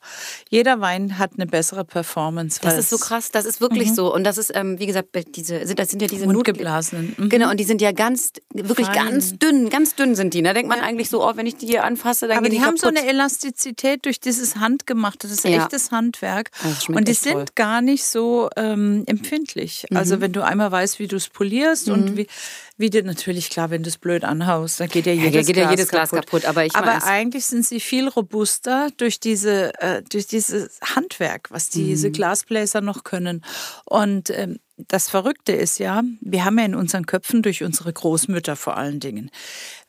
[0.51, 2.61] Jeder Wein hat eine bessere Performance.
[2.63, 4.15] Das ist so krass, das ist wirklich so.
[4.15, 7.15] Und das ist, ähm, wie gesagt, diese, sind, das sind ja diese Mundgeblasenen.
[7.17, 7.29] Mhm.
[7.29, 8.95] Genau, und die sind ja ganz, wirklich Fein.
[9.11, 10.43] ganz dünn, ganz dünn sind die.
[10.45, 12.65] Da denkt man eigentlich so, oh, wenn ich die hier anfasse, dann Aber gehen die
[12.65, 13.01] haben so kaputt.
[13.01, 15.65] eine Elastizität durch dieses Handgemachte, das ist Ja.
[15.65, 16.53] echtes Handwerk.
[16.63, 17.37] Das schmeckt Und die sind.
[17.37, 17.45] Mhm.
[17.57, 19.87] gar nicht so ähm, empfindlich.
[19.93, 22.29] Also wenn du einmal weißt, wie du es polierst und wie,
[22.79, 25.57] wie dir natürlich klar, wenn du es blöd anhaust, dann geht ja Ja, jedes, geht
[25.57, 26.27] ja Glas, jedes Glas kaputt.
[26.27, 31.51] kaputt, aber ich aber eigentlich sind sie viel robuster durch diese äh, durch dieses Handwerk,
[31.51, 31.81] was Mhm.
[31.85, 33.43] diese Glasbläser noch können.
[33.85, 38.57] Und ähm, das Verrückte ist ja, wir haben ja in unseren Köpfen durch unsere Großmütter
[38.57, 39.31] vor allen Dingen,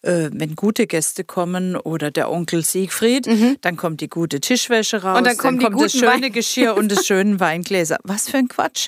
[0.02, 3.28] äh, wenn gute Gäste kommen oder der Onkel Siegfried,
[3.62, 5.18] dann kommt die gute Tischwäsche raus, Mhm.
[5.18, 7.98] Und dann kommen die kommt das schöne Wein- Geschirr und das schöne Weingläser.
[8.04, 8.88] Was für ein Quatsch.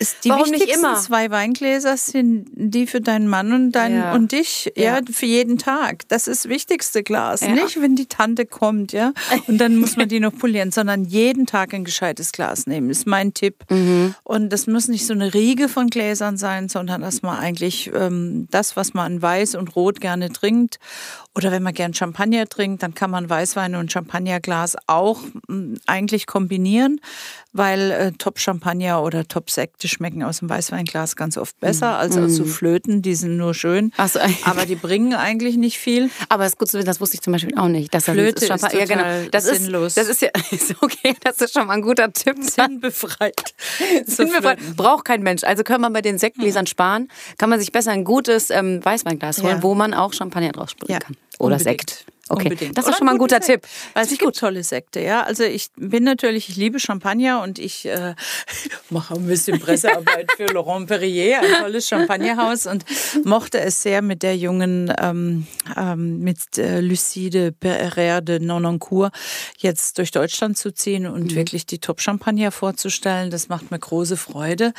[0.00, 0.96] Ist die Warum nicht wichtigsten immer?
[0.96, 4.14] zwei Weingläser sind die für deinen Mann und, dein, Ja.
[4.14, 4.96] und dich, ja.
[4.96, 5.00] Ja.
[5.12, 6.08] für jeden Tag.
[6.08, 7.42] Das ist das wichtigste Glas.
[7.42, 7.48] Ja.
[7.50, 9.12] Nicht, wenn die Tante kommt, ja,
[9.46, 13.06] und dann muss man die noch polieren, sondern jeden Tag ein gescheites Glas nehmen, ist
[13.06, 13.56] mein Tipp.
[13.70, 14.14] Mhm.
[14.24, 18.46] Und das muss nicht so eine Riege von Gläsern sein, sondern dass man eigentlich ähm,
[18.50, 20.78] das, was man in Weiß und Rot gerne trinkt,
[21.36, 26.26] oder wenn man gern Champagner trinkt, dann kann man Weißwein und Champagnerglas auch mm, eigentlich
[26.26, 27.00] kombinieren,
[27.52, 32.44] weil äh, Top-Champagner oder Top-Sekte schmecken aus dem Weißweinglas ganz oft besser als aus so
[32.44, 33.00] Flöten.
[33.02, 33.92] Die sind nur schön, Mhm.
[33.96, 34.18] Ach so.
[34.44, 36.10] aber die bringen eigentlich nicht viel.
[36.28, 37.94] Aber es ist gut zu wissen, das wusste ich zum Beispiel auch nicht.
[37.94, 39.28] Dass das Flöte ist Champagner- ja, genau.
[39.30, 39.96] das sinnlos.
[39.96, 42.36] Ist, das ist ja ist okay, das ist schon mal ein guter Tipp.
[42.42, 43.54] Sinnbefreit.
[44.06, 44.58] Sinnbefreit.
[44.76, 45.44] Braucht kein Mensch.
[45.44, 49.42] Also kann man bei den Sektgläsern sparen, kann man sich besser ein gutes ähm, Weißweinglas
[49.42, 49.62] holen, Ja.
[49.62, 51.16] wo man auch Champagner draus spülen Ja, kann.
[51.40, 51.90] Oder unbedingt.
[51.90, 52.06] Sekt.
[52.30, 52.78] Okay, Unbedingt.
[52.78, 53.44] das ist schon mal ein gute guter.
[53.44, 53.66] Tipp.
[53.92, 55.24] Weil es gibt tolle Sekte, ja.
[55.24, 58.14] Also ich bin natürlich, ich liebe Champagner und ich äh,
[58.90, 62.84] mache ein bisschen Pressearbeit für Laurent Perrier, ein tolles Champagnerhaus und
[63.24, 69.12] mochte es sehr mit der jungen, ähm, ähm, mit äh, Lucide Pereire de Nonancourt
[69.58, 73.32] jetzt durch Deutschland zu ziehen und wirklich die Top-Champagner vorzustellen.
[73.32, 74.72] Das macht mir große Freude.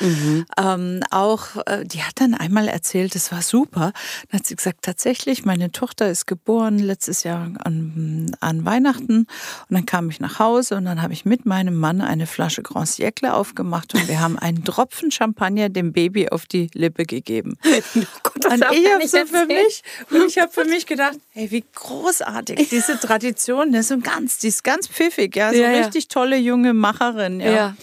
[0.58, 3.92] Ähm, auch, äh, die hat dann einmal erzählt, das war super.
[4.30, 9.18] Dann hat sie gesagt, tatsächlich, meine Tochter ist geboren letztes Jahr an, an Weihnachten.
[9.20, 9.26] Und
[9.70, 12.88] dann kam ich nach Hause und dann habe ich mit meinem Mann eine Flasche Grand
[12.88, 17.56] Siècle aufgemacht und wir haben einen Tropfen Champagner dem Baby auf die Lippe gegeben.
[18.22, 21.50] Gott, das Und ich habe so für mich, und ich habe für mich gedacht, hey,
[21.50, 25.70] wie großartig diese Tradition, das ist so ganz, die ist ganz pfiffig, ja, so Ja,
[25.70, 25.78] ja.
[25.84, 27.52] richtig tolle junge Macherin, ja.
[27.52, 27.76] Ja.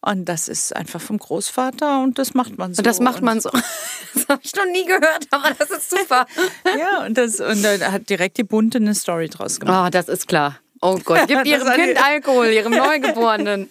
[0.00, 2.80] Und das ist einfach vom Großvater und das macht man so.
[2.80, 3.50] Und das macht man so.
[4.14, 6.26] Das habe ich noch nie gehört, aber das ist super.
[6.78, 9.86] Ja, und, das, und da hat direkt die Bunte eine Story draus gemacht.
[9.86, 10.58] Oh, das ist klar.
[10.80, 13.68] Oh Gott, gib Das ihrem Kind Alkohol, ihrem Neugeborenen.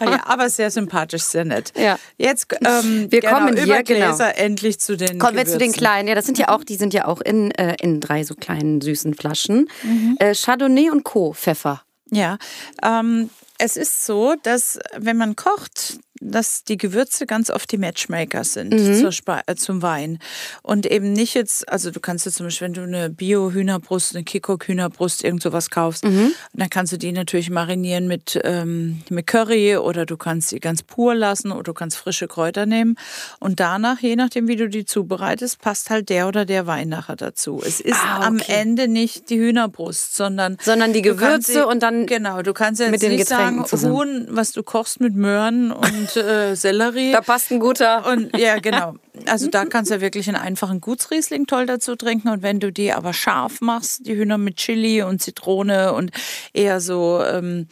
[0.00, 1.72] Ja, aber sehr sympathisch, sehr nett.
[1.76, 1.98] Ja.
[2.18, 4.06] Jetzt ähm, Wir genau, kommen hier, über genau.
[4.08, 5.78] Gläser endlich zu den Kommen wir zu den Gewürzen.
[5.78, 6.08] kleinen.
[6.08, 8.80] Ja, das sind ja auch, die sind ja auch in, äh, in drei so kleinen
[8.80, 9.68] süßen Flaschen.
[9.82, 10.16] Mhm.
[10.18, 11.32] Äh, Chardonnay und Co.
[11.32, 11.82] Pfeffer.
[12.10, 12.38] Ja,
[12.82, 18.44] ähm, es ist so, dass wenn man kocht, dass die Gewürze ganz oft die Matchmaker
[18.44, 20.18] sind zur Spe äh, zum Wein.
[20.62, 24.24] Und eben nicht jetzt, also du kannst jetzt zum Beispiel, wenn du eine Bio-Hühnerbrust, eine
[24.24, 30.06] Kikok-Hühnerbrust, irgend sowas kaufst, dann kannst du die natürlich marinieren mit, ähm, mit Curry oder
[30.06, 32.96] du kannst sie ganz pur lassen oder du kannst frische Kräuter nehmen.
[33.38, 37.16] Und danach, je nachdem, wie du die zubereitest, passt halt der oder der Wein nachher
[37.16, 37.62] dazu.
[37.64, 38.52] Es ist Ah, am okay.
[38.60, 43.02] Ende nicht die Hühnerbrust, sondern Sondern die Gewürze und dann Genau, du kannst jetzt mit
[43.02, 43.94] den nicht Getränken sagen, zusammen.
[43.96, 47.12] Huhn, was du kochst mit Möhren und äh, Sellerie.
[47.12, 48.06] Da passt ein guter.
[48.06, 48.94] Und ja, genau.
[49.26, 52.28] Also da kannst du wirklich einen einfachen Gutsriesling toll dazu trinken.
[52.28, 56.10] Und wenn du die aber scharf machst, die Hühner mit Chili und Zitrone und
[56.52, 57.68] eher so ähm,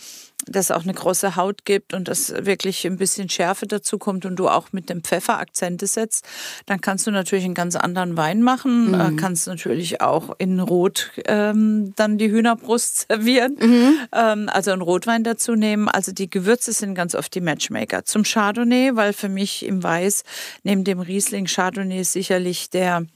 [0.46, 4.36] das auch eine große Haut gibt und das wirklich ein bisschen Schärfe dazu kommt und
[4.36, 6.26] du auch mit dem Pfeffer Akzente setzt,
[6.66, 8.88] dann kannst du natürlich einen ganz anderen Wein machen.
[8.88, 8.94] Mhm.
[8.94, 13.98] Äh, kannst natürlich auch in Rot ähm, dann die Hühnerbrust servieren, mhm.
[14.12, 15.88] ähm, also einen Rotwein dazu nehmen.
[15.88, 18.04] Also die Gewürze sind ganz oft die Matchmaker.
[18.04, 20.24] Zum Chardonnay, weil für mich im Weiß
[20.62, 23.06] neben dem Riesling Chardonnay sicherlich der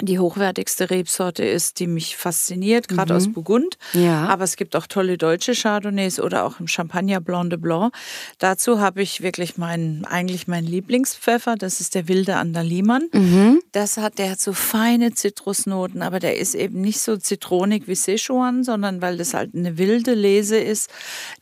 [0.00, 3.16] die hochwertigste Rebsorte ist, die mich fasziniert, gerade mhm.
[3.16, 3.76] aus Burgund.
[3.92, 4.26] Ja.
[4.26, 7.94] Aber es gibt auch tolle deutsche Chardonnays oder auch im Champagner Blanc de Blanc.
[8.38, 11.56] Dazu habe ich wirklich meinen, eigentlich meinen Lieblingspfeffer.
[11.56, 13.08] Das ist der wilde Andaliman.
[13.12, 13.60] Mhm.
[13.72, 17.94] Das hat, der hat so feine Zitrusnoten, aber der ist eben nicht so zitronig wie
[17.94, 20.90] Sichuan, sondern weil das halt eine wilde Lese ist.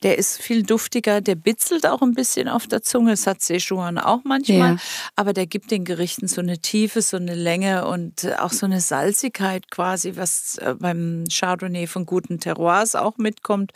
[0.03, 3.11] Der ist viel duftiger, der bitzelt auch ein bisschen auf der Zunge.
[3.11, 4.73] Das hat Sichuan auch manchmal.
[4.73, 4.77] Ja.
[5.15, 8.81] Aber der gibt den Gerichten so eine Tiefe, so eine Länge und auch so eine
[8.81, 13.71] Salzigkeit quasi, was äh, beim Chardonnay von guten Terroirs auch mitkommt.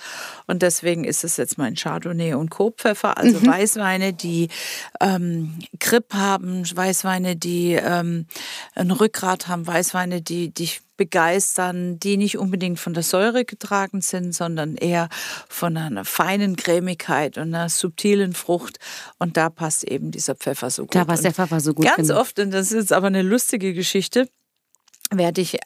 [0.48, 3.48] Und deswegen ist es jetzt mein Chardonnay und Kobpfeffer, also mhm.
[3.48, 4.50] Weißweine, die
[5.02, 8.28] ähm, Grip haben, Weißweine, die ähm,
[8.74, 14.34] ein Rückgrat haben, Weißweine, die dich begeistern, die nicht unbedingt von der Säure getragen sind,
[14.34, 15.10] sondern eher
[15.50, 18.80] von einer feinen Cremigkeit und einer subtilen Frucht.
[19.20, 20.96] Und da passt eben dieser Pfeffer so gut.
[20.96, 21.86] Da passt der Pfeffer so gut.
[21.86, 22.22] Ganz genau.
[22.22, 24.30] oft, und das ist aber eine lustige Geschichte,
[25.12, 25.60] werde ich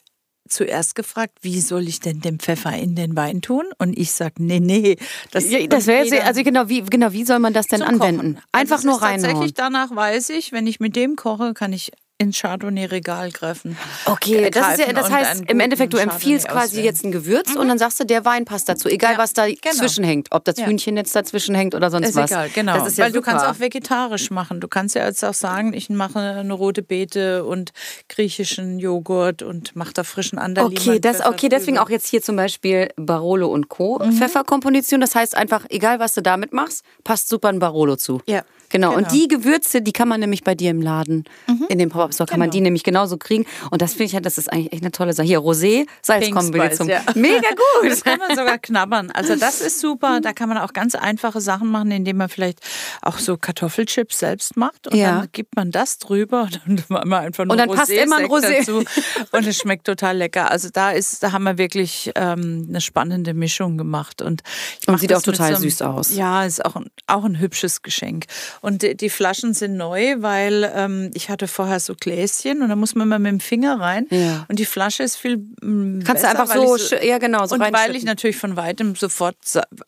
[0.48, 3.64] zuerst gefragt, wie soll ich denn den Pfeffer in den Wein tun?
[3.78, 4.96] Und ich sage, nee, nee.
[5.30, 8.34] Das, ja, das wäre jetzt, also genau wie, genau, wie soll man das denn anwenden?
[8.34, 8.44] Kochen.
[8.52, 9.22] Einfach also nur rein.
[9.22, 13.78] Tatsächlich danach weiß ich, wenn ich mit dem koche, kann ich ins Chardonnay-Regal greifen.
[14.04, 16.84] Okay, das, ja, das heißt im Endeffekt, du empfiehlst quasi auswählen.
[16.84, 17.60] jetzt ein Gewürz mhm.
[17.62, 20.06] und dann sagst du, der Wein passt dazu, egal ja, was da genau.
[20.06, 20.66] hängt, ob das ja.
[20.66, 22.30] Hühnchen jetzt dazwischen hängt oder sonst ist was.
[22.30, 22.74] Egal, genau.
[22.74, 23.32] Das ist ja Weil super.
[23.32, 24.60] du kannst auch vegetarisch machen.
[24.60, 27.72] Du kannst ja jetzt auch sagen, ich mache eine rote Beete und
[28.10, 30.78] griechischen Joghurt und mache da frischen Andalima.
[30.78, 33.98] Okay, das, okay, deswegen auch jetzt hier zum Beispiel Barolo und Co.
[33.98, 34.12] Mhm.
[34.12, 35.00] Pfefferkomposition.
[35.00, 38.20] Das heißt einfach, egal was du damit machst, passt super ein Barolo zu.
[38.26, 38.42] Ja.
[38.70, 38.90] Genau.
[38.90, 38.98] genau.
[38.98, 41.66] Und die Gewürze, die kann man nämlich bei dir im Laden, mhm.
[41.68, 42.46] in dem Pop-Up Store, kann genau.
[42.46, 43.44] man die nämlich genauso kriegen.
[43.70, 45.26] Und das finde ich halt, das ist eigentlich echt eine tolle Sache.
[45.26, 46.88] Hier, Rosé, Salz kommen wir zum.
[46.88, 47.02] Ja.
[47.14, 47.90] Mega gut.
[47.90, 49.10] Das kann man sogar knabbern.
[49.10, 50.20] Also das ist super.
[50.20, 52.60] Da kann man auch ganz einfache Sachen machen, indem man vielleicht
[53.02, 54.88] auch so Kartoffelchips selbst macht.
[54.88, 55.20] Und ja.
[55.20, 58.26] dann gibt man das drüber und dann einfach nur Und dann Rosé passt immer ein
[58.26, 58.84] Rosé dazu.
[59.32, 60.50] Und es schmeckt total lecker.
[60.50, 64.22] Also da ist, da haben wir wirklich ähm, eine spannende Mischung gemacht.
[64.22, 64.42] Und,
[64.86, 66.14] und sieht auch total so einem, süß aus.
[66.14, 68.26] Ja, ist auch ein, auch ein hübsches Geschenk.
[68.60, 72.94] Und die, Flaschen sind neu, weil ähm, ich hatte vorher so Gläschen und da muss
[72.94, 74.06] man mal mit dem Finger rein.
[74.10, 74.44] Ja.
[74.48, 77.54] Und die Flasche ist viel mm, Kannst besser, du einfach so, so, ja genau, so
[77.54, 79.36] Und weil ich natürlich von weitem sofort,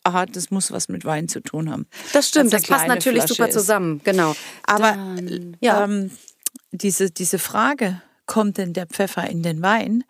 [0.03, 1.85] aha, das muss was mit Wein zu tun haben.
[2.13, 3.53] Das stimmt, das passt natürlich Flasche super ist.
[3.53, 4.35] zusammen, genau.
[4.65, 5.83] Aber Dann, ja.
[5.83, 6.09] ähm,
[6.71, 10.03] diese, diese Frage, kommt denn der Pfeffer in den Wein?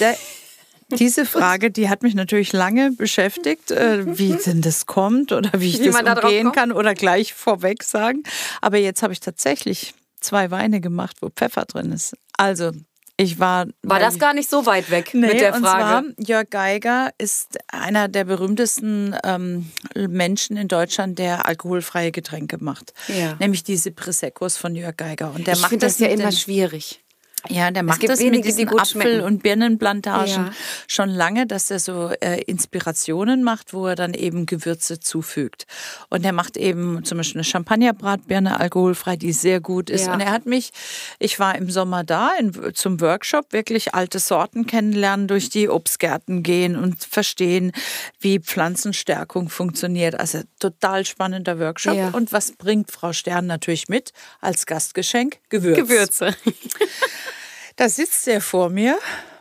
[0.00, 0.16] Der,
[0.90, 5.68] Diese Frage, die hat mich natürlich lange beschäftigt, äh, wie denn das kommt oder wie
[5.68, 8.22] ich wie das umgehen kann oder gleich vorweg sagen.
[8.62, 12.16] Aber jetzt habe ich tatsächlich zwei Weine gemacht, wo Pfeffer drin ist.
[12.36, 12.72] Also
[13.20, 13.66] ich war.
[13.82, 16.06] War das gar nicht so weit weg nee, mit der Frage?
[16.06, 22.58] Und zwar, Jörg Geiger ist einer der berühmtesten ähm, Menschen in Deutschland, der alkoholfreie Getränke
[22.62, 22.94] macht.
[23.08, 23.34] Ja.
[23.40, 25.34] Nämlich diese Prosecco's von Jörg Geiger.
[25.34, 27.00] Und der ich finde das ja immer schwierig.
[27.48, 30.52] Ja, der macht das mit diesen Apfel- und Birnenplantagen ja.
[30.86, 35.66] schon lange, dass er so äh, Inspirationen macht, wo er dann eben Gewürze zufügt.
[36.08, 40.06] Und er macht eben zum Beispiel eine Champagnerbratbirne alkoholfrei, die sehr gut ist.
[40.06, 40.14] Ja.
[40.14, 40.72] Und er hat mich,
[41.18, 46.42] ich war im Sommer da in, zum Workshop, wirklich alte Sorten kennenlernen, durch die Obstgärten
[46.42, 47.72] gehen und verstehen,
[48.20, 50.18] wie Pflanzenstärkung funktioniert.
[50.18, 51.94] Also total spannender Workshop.
[51.94, 52.10] Ja.
[52.10, 55.38] Und was bringt Frau Stern natürlich mit als Gastgeschenk?
[55.48, 55.82] Gewürze.
[55.82, 56.36] Gewürze.
[57.78, 58.98] Da sitzt er vor mir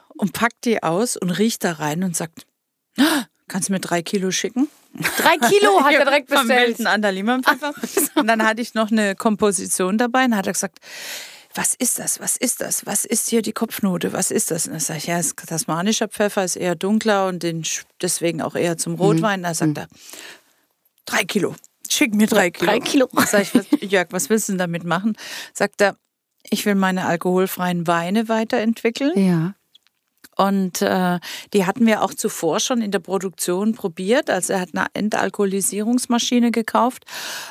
[0.10, 2.46] und packt die aus und riecht da rein und sagt,
[3.00, 4.70] ah, kannst du mir drei Kilo schicken?
[5.18, 6.78] Drei Kilo hat er direkt bestellt.
[6.78, 7.74] Vom Andalimanpfeffer.
[8.14, 10.78] Und dann hatte ich noch eine Komposition dabei und hat er gesagt,
[11.56, 12.20] was ist das?
[12.20, 12.86] Was ist das?
[12.86, 14.14] Was ist hier die Kopfnote?
[14.14, 14.68] Was ist das?
[14.68, 17.64] Und dann sage ich, ja, ist tasmanischer Pfeffer ist eher dunkler und den,
[18.04, 19.42] deswegen auch eher zum Rotwein.
[19.42, 19.78] Da sagt mhm.
[19.78, 19.88] er,
[21.06, 21.56] drei Kilo.
[21.90, 22.72] Schick mir drei Kilo.
[22.72, 23.10] Drei Kilo.
[23.26, 25.18] Sag ich, was, Jörg, was willst du denn damit machen?
[25.54, 25.98] Sagt er,
[26.50, 29.18] ich will meine alkoholfreien Weine weiterentwickeln.
[29.18, 29.54] Ja.
[30.38, 31.20] Und äh,
[31.54, 34.30] die hatten wir auch zuvor schon in der Produktion probiert.
[34.30, 37.06] Also er hat eine Entalkoholisierungsmaschine gekauft,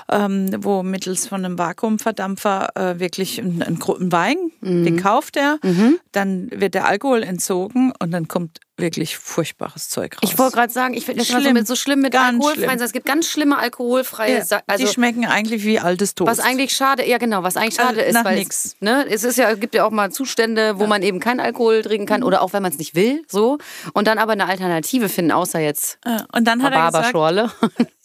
[0.08, 4.84] ähm, wo mittels von einem Vakuumverdampfer äh, wirklich ein, ein, ein Wein, mhm.
[4.84, 5.98] den kauft er, mhm.
[6.12, 10.20] dann wird der Alkohol entzogen und dann kommt wirklich furchtbares Zeug raus.
[10.30, 11.44] Ich wollte gerade sagen, ich finde das schlimm.
[11.44, 12.70] So, mit, so schlimm mit Ganz alkoholfreien.
[12.70, 12.84] schlimm.
[12.84, 16.30] Es gibt ganz schlimme alkoholfreie Ja, Sa- also die schmecken eigentlich wie altes Toast.
[16.30, 18.64] was eigentlich schade, ja genau, was eigentlich schade Also ist, nach weil nix.
[18.66, 21.82] es, ne, es ist ja gibt ja auch mal Zustände, wo man eben keinen Alkohol
[21.82, 23.58] trinken kann oder auch wenn man es nicht will, so
[23.94, 27.50] und dann aber eine Alternative finden, außer jetzt Äh, und dann hat er gesagt, Rhabarberschorle.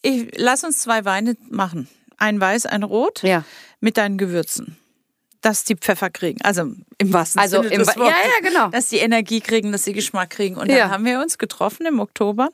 [0.01, 1.88] ich, lass uns zwei Weine machen.
[2.17, 3.43] Ein weiß, ein rot Ja.
[3.79, 4.77] mit deinen Gewürzen.
[5.41, 6.39] Dass die Pfeffer kriegen.
[6.43, 6.62] Also
[6.99, 8.17] im wahrsten Also Sinne im des Wa- ja, Wortes.
[8.43, 8.67] ja, genau.
[8.69, 10.56] Dass die Energie kriegen, dass sie Geschmack kriegen.
[10.56, 10.89] Und dann Ja.
[10.91, 12.49] haben wir uns getroffen im Oktober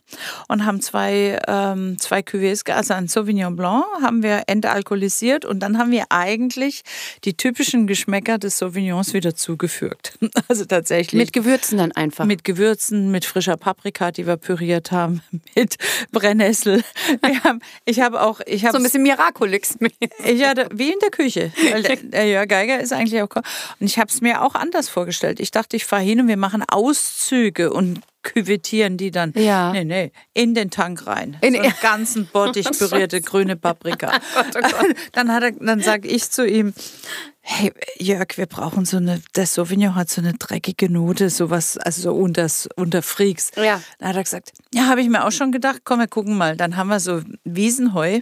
[0.48, 5.78] und haben zwei, ähm, zwei Cuvées, also ein Sauvignon Blanc haben wir entalkoholisiert und dann
[5.78, 6.84] haben wir eigentlich
[7.26, 10.18] die typischen Geschmäcker des Sauvignons wieder zugefügt.
[10.50, 11.20] Also tatsächlich.
[11.20, 12.24] Mit Gewürzen dann einfach.
[12.26, 15.22] Mit Gewürzen, mit frischer Paprika, die wir püriert haben,
[15.56, 15.76] mit
[16.12, 16.84] Brennnessel.
[17.44, 19.78] Haben, ich habe auch, ich habe so ein bisschen Miraculix.
[20.24, 21.52] ich hatte, wie in der Küche.
[21.72, 23.36] Weil der, der Jörg Geiger ist eigentlich auch.
[23.36, 23.46] Und
[23.86, 25.40] ich habe es mir auch anders vorgestellt.
[25.40, 29.34] Ich dachte, ich fahre hin und wir machen Auszüge und küvettieren die dann.
[29.36, 29.72] Ja.
[29.72, 31.38] Nee, nee, in den Tank rein.
[31.42, 34.12] In- so einen ganzen Bottich pürierte grüne Paprika.
[35.14, 36.74] Dann, hat er, dann sage ich zu ihm,
[37.42, 42.02] hey Jörg, wir brauchen so eine, der Sauvignon hat so eine dreckige Note, sowas, also
[42.02, 43.52] so unter, unter Freaks.
[43.56, 43.82] Ja.
[44.00, 46.58] Dann hat er gesagt, ja, habe ich mir auch schon gedacht, komm, wir gucken mal.
[46.58, 48.22] Dann haben wir so Wiesenheu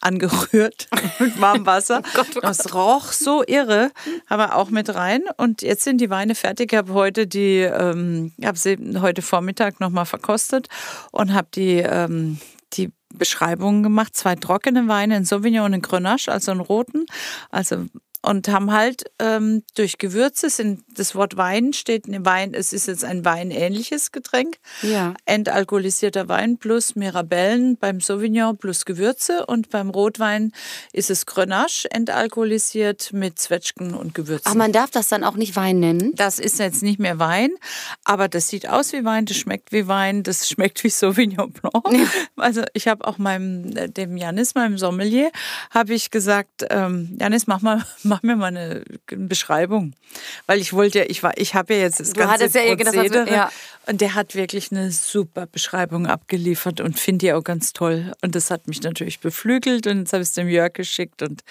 [0.00, 2.02] angerührt mit warmem Wasser.
[2.42, 3.90] Das roch so irre,
[4.28, 5.22] haben wir auch mit rein.
[5.38, 6.72] Und jetzt sind die Weine fertig.
[6.72, 9.45] Ich habe heute die, ähm, habe sie heute Vormittag
[9.80, 10.68] nochmal verkostet
[11.12, 12.38] und habe die, ähm,
[12.74, 14.16] die Beschreibungen gemacht.
[14.16, 17.06] Zwei trockene Weine, ein Sauvignon und ein Grenache, also einen roten.
[17.50, 17.86] Also
[18.26, 22.86] und haben halt ähm, durch Gewürze sind das Wort Wein steht in Wein es ist
[22.88, 25.14] jetzt ein weinähnliches Getränk Ja.
[25.24, 30.52] entalkoholisierter Wein plus Mirabellen beim Sauvignon plus Gewürze und beim Rotwein
[30.92, 34.44] ist es Grenache entalkoholisiert mit Zwetschgen und Gewürzen.
[34.46, 36.12] Ach, man darf das dann auch nicht Wein nennen.
[36.16, 37.50] das ist jetzt nicht mehr Wein,
[38.04, 41.86] aber das sieht aus wie Wein, das schmeckt wie Wein, das schmeckt wie Sauvignon Blanc.
[42.36, 45.30] Also ich habe auch meinem äh, dem Janis, meinem Sommelier,
[45.70, 47.84] habe ich gesagt, ähm, Janis, mach mal,
[48.16, 49.92] mach mir mal eine Beschreibung,
[50.46, 52.62] weil ich wollte, ja, ich war, ich habe ja jetzt das Du ganze hattest ja
[52.62, 53.50] eh gedacht, also, Prozedere ja.
[53.86, 58.12] und der hat wirklich eine super Beschreibung abgeliefert und finde die auch ganz toll.
[58.22, 61.42] Und das hat mich natürlich beflügelt und jetzt habe ich es dem Jörg geschickt und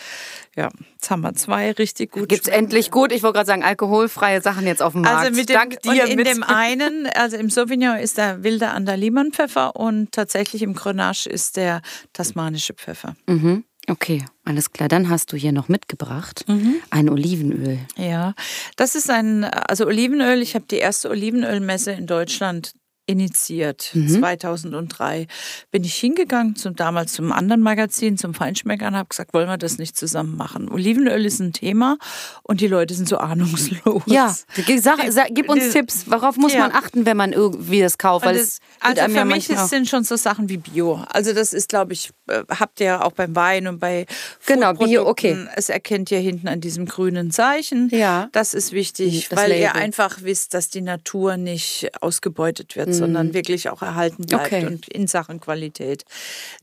[0.55, 2.29] ja, jetzt haben wir zwei richtig gut.
[2.29, 5.17] Gibt's endlich gut, ich wollte gerade sagen, alkoholfreie Sachen jetzt auf dem Markt.
[5.17, 5.91] Also mit dem, Dank dir.
[5.91, 10.73] und in mit dem einen, also im Sauvignon ist der wilde Andaliman-Pfeffer und tatsächlich im
[10.73, 11.81] Grenache ist der
[12.13, 13.15] tasmanische Pfeffer.
[13.27, 13.63] mhm.
[13.87, 14.89] Okay, alles klar.
[14.89, 16.75] Dann hast du hier noch mitgebracht Mhm.
[16.89, 17.79] ein Olivenöl.
[17.97, 18.33] Ja,
[18.77, 22.73] das ist ein, also Olivenöl, ich habe die erste Olivenölmesse in Deutschland
[23.07, 23.91] initiiert.
[23.93, 25.27] 2003
[25.71, 29.57] bin ich hingegangen, zum, damals zum anderen Magazin, zum Feinschmecker und habe gesagt, wollen wir
[29.57, 30.69] das nicht zusammen machen?
[30.69, 31.97] Olivenöl ist ein Thema
[32.43, 34.03] und die Leute sind so ahnungslos.
[34.07, 34.35] Ja,
[34.79, 36.05] sag, sag, gib uns die- Tipps.
[36.09, 36.61] Worauf muss Ja.
[36.61, 38.25] man achten, wenn man irgendwie das kauft?
[38.25, 38.49] Weil tut
[38.81, 41.03] also für mich ist, sind schon so Sachen wie Bio.
[41.09, 44.05] Also das ist, glaube ich, äh, habt ihr auch beim Wein und bei
[44.45, 45.49] Genau, Bio, Foodprodukten.
[45.55, 47.89] Es erkennt ihr hinten an diesem grünen Zeichen.
[47.91, 48.29] Ja.
[48.31, 49.81] Das ist wichtig, Das weil ihr Label.
[49.81, 54.57] einfach wisst, dass die Natur nicht ausgebeutet wird, sondern wirklich auch erhalten bleibt Mhm.
[54.57, 54.65] Okay.
[54.67, 56.03] und in Sachen Qualität.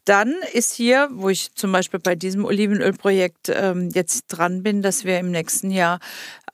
[0.05, 5.05] Dann ist hier, wo ich zum Beispiel bei diesem Olivenölprojekt ähm, jetzt dran bin, dass
[5.05, 6.01] wir im nächsten Jahr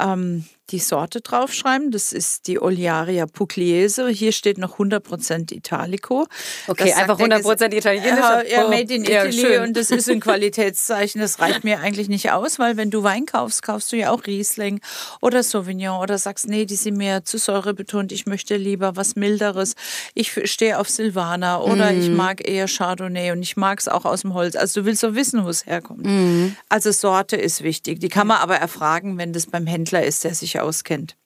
[0.01, 1.91] ähm, die Sorte draufschreiben.
[1.91, 4.09] Das ist die Oliaria pugliese.
[4.09, 6.27] Hier steht noch 100% Italico.
[6.67, 8.19] Okay, einfach der 100% italienisch.
[8.19, 9.63] Ja, ja, made in Ja, Italy schön.
[9.63, 11.21] und das ist ein Qualitätszeichen.
[11.21, 14.27] Das reicht mir eigentlich nicht aus, weil wenn du Wein kaufst, kaufst du ja auch
[14.27, 14.81] Riesling
[15.21, 18.13] oder Sauvignon oder sagst, nee, die sind mir zu säurebetont.
[18.13, 19.75] Ich möchte lieber was milderes.
[20.15, 22.01] Ich stehe auf Silvaner oder Mhm.
[22.01, 24.57] ich mag eher Chardonnay und ich mag es auch aus dem Holz.
[24.57, 26.05] Also du willst so wissen, wo es herkommt.
[26.05, 26.57] Mhm.
[26.69, 28.01] Also Sorte ist wichtig.
[28.01, 31.17] Die kann man aber erfragen, wenn das beim Händler ist, der sich auskennt.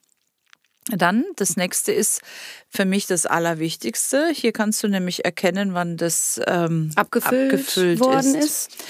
[0.89, 2.23] Dann, das nächste ist
[2.69, 4.31] für mich das Allerwichtigste.
[4.35, 8.73] Hier kannst du nämlich erkennen, wann das ähm, Abgefüllt abgefüllt worden ist.
[8.73, 8.85] ist.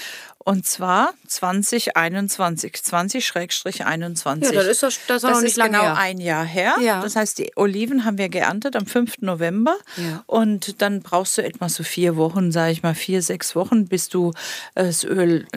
[0.45, 4.43] Und zwar 2021, 20-21.
[4.45, 5.97] Ja, das ist doch- das ist nicht genau her.
[5.97, 6.75] ein Jahr her.
[6.81, 7.01] Ja.
[7.01, 9.21] Das heißt, die Oliven haben wir geerntet am 5.
[9.21, 9.75] November.
[9.97, 10.23] Ja.
[10.27, 14.09] Und dann brauchst du etwa so vier Wochen, sage ich mal, vier, sechs Wochen, bis
[14.09, 14.31] du
[14.75, 15.47] äh, das Öl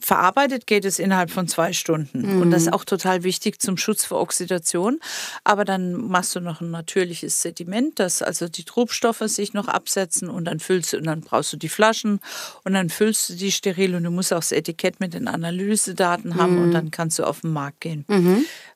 [0.00, 2.24] verarbeitet, geht es innerhalb von zwei Stunden.
[2.24, 2.50] Und Mhm.
[2.50, 5.00] das ist auch total wichtig zum Schutz vor Oxidation.
[5.44, 10.28] Aber dann machst du noch ein natürliches Sediment, dass also die Trubstoffe sich noch absetzen
[10.30, 12.20] und dann füllst du und dann brauchst du die Flaschen
[12.64, 16.56] und dann füllst du die steril und du musst das Etikett mit den Analysedaten haben
[16.56, 16.62] Mhm.
[16.62, 18.04] und dann kannst du auf den Markt gehen.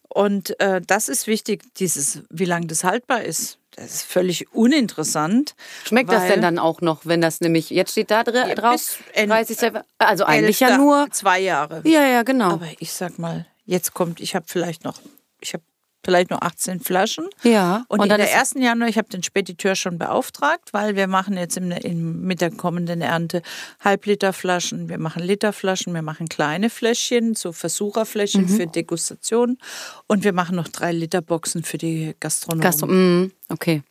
[0.09, 3.59] Und äh, das ist wichtig, dieses, wie lange das haltbar ist.
[3.77, 5.55] Das ist völlig uninteressant.
[5.85, 8.99] Schmeckt das denn dann auch noch, wenn das nämlich, jetzt steht da dr drauf, bis
[9.12, 9.57] en- 30.
[9.57, 9.85] September.
[9.99, 11.81] Also eigentlich ja nur, zwei Jahre.
[11.85, 12.51] ja, ja, genau.
[12.55, 14.99] Aber ich sag mal, jetzt kommt, ich habe vielleicht noch,
[15.40, 15.62] ich habe
[16.05, 17.29] vielleicht nur 18 Flaschen.
[17.43, 17.85] Ja.
[17.89, 21.37] Und, und in der ersten Januar, ich habe den Spediteur schon beauftragt, weil wir machen
[21.37, 23.43] jetzt im, im, mit der kommenden Ernte
[23.85, 28.49] Halbliterflaschen, wir machen Literflaschen, wir machen kleine Fläschchen, so Versucherfläschchen mhm.
[28.49, 29.59] für Degustation
[30.07, 32.63] und wir machen noch drei Liter Boxen für die Gastronomen.
[32.63, 33.83] Gastro mm, okay.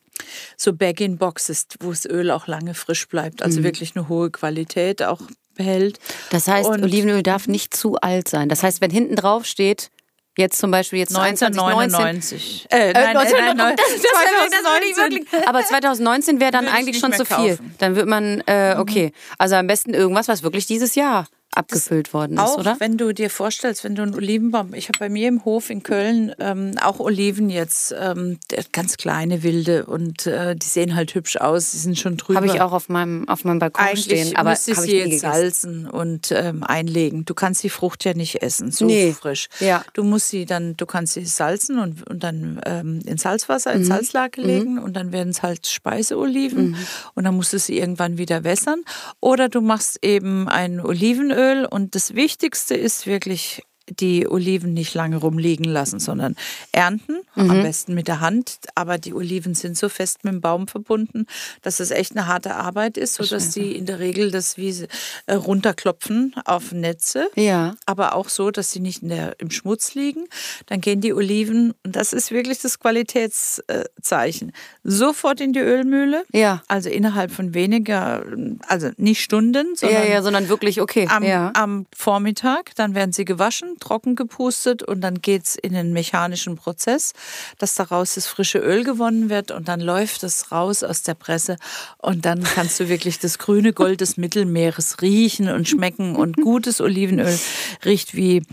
[0.57, 3.63] So Bag-in-Boxes, wo das Öl auch lange frisch bleibt, also mhm.
[3.63, 5.21] wirklich eine hohe Qualität auch
[5.55, 5.99] behält.
[6.31, 8.49] Das heißt, und Olivenöl darf nicht zu alt sein.
[8.49, 9.91] Das heißt, wenn hinten drauf steht,
[10.39, 12.67] Jetzt zum Beispiel jetzt 1999.
[12.69, 15.27] Äh, nein, 19, äh, nein, das, 2019.
[15.45, 17.59] aber 2019 wäre dann eigentlich schon zu viel.
[17.77, 18.79] Dann wird man, äh, mhm.
[18.79, 22.75] okay, also am besten irgendwas, was wirklich dieses Jahr abgefüllt worden ist, auch, oder?
[22.79, 25.81] Wenn du dir vorstellst, wenn du einen Olivenbaum, ich habe bei mir im Hof in
[25.81, 28.39] Köln ähm, auch Oliven jetzt, ähm,
[28.71, 32.37] ganz kleine wilde und äh, die sehen halt hübsch aus, die sind schon drüber.
[32.41, 35.21] Habe ich auch auf meinem auf meinem Balkon Eigentlich stehen, aber habe ich sie jetzt
[35.21, 37.25] salzen und ähm, einlegen.
[37.25, 39.11] Du kannst die Frucht ja nicht essen, so nee.
[39.11, 39.47] frisch.
[39.59, 39.83] Ja.
[39.93, 43.81] Du musst sie dann, du kannst sie salzen und, und dann ähm, in Salzwasser, in
[43.81, 43.85] mhm.
[43.85, 44.83] Salzlake legen mhm.
[44.83, 46.77] und dann werden es halt Speiseoliven mhm.
[47.15, 48.83] und dann musst du sie irgendwann wieder wässern
[49.19, 54.93] oder du machst eben ein Olivenöl Olivenöl und das Wichtigste ist wirklich die Oliven nicht
[54.93, 56.35] lange rumliegen lassen, sondern
[56.71, 57.49] ernten, mhm.
[57.49, 58.57] am besten mit der Hand.
[58.75, 61.25] Aber die Oliven sind so fest mit dem Baum verbunden,
[61.61, 64.87] dass es echt eine harte Arbeit ist, sodass sie in der Regel das wie
[65.25, 67.29] äh, runterklopfen auf Netze.
[67.35, 67.75] Ja.
[67.85, 70.27] Aber auch so, dass sie nicht der, im Schmutz liegen.
[70.67, 74.51] Dann gehen die Oliven, und das ist wirklich das Qualitätszeichen,
[74.83, 76.23] sofort in die Ölmühle.
[76.31, 76.61] Ja.
[76.67, 78.25] Also innerhalb von weniger,
[78.67, 81.07] also nicht Stunden, sondern, ja, ja, sondern wirklich okay.
[81.09, 82.75] Am, am Vormittag.
[82.75, 87.13] Dann werden sie gewaschen, trocken gepustet und dann geht es in den mechanischen Prozess,
[87.57, 91.57] dass daraus das frische Öl gewonnen wird und dann läuft es raus aus der Presse
[91.97, 96.81] und dann kannst du wirklich das grüne Gold des Mittelmeeres riechen und schmecken und gutes
[96.81, 97.39] Olivenöl
[97.85, 98.43] riecht wie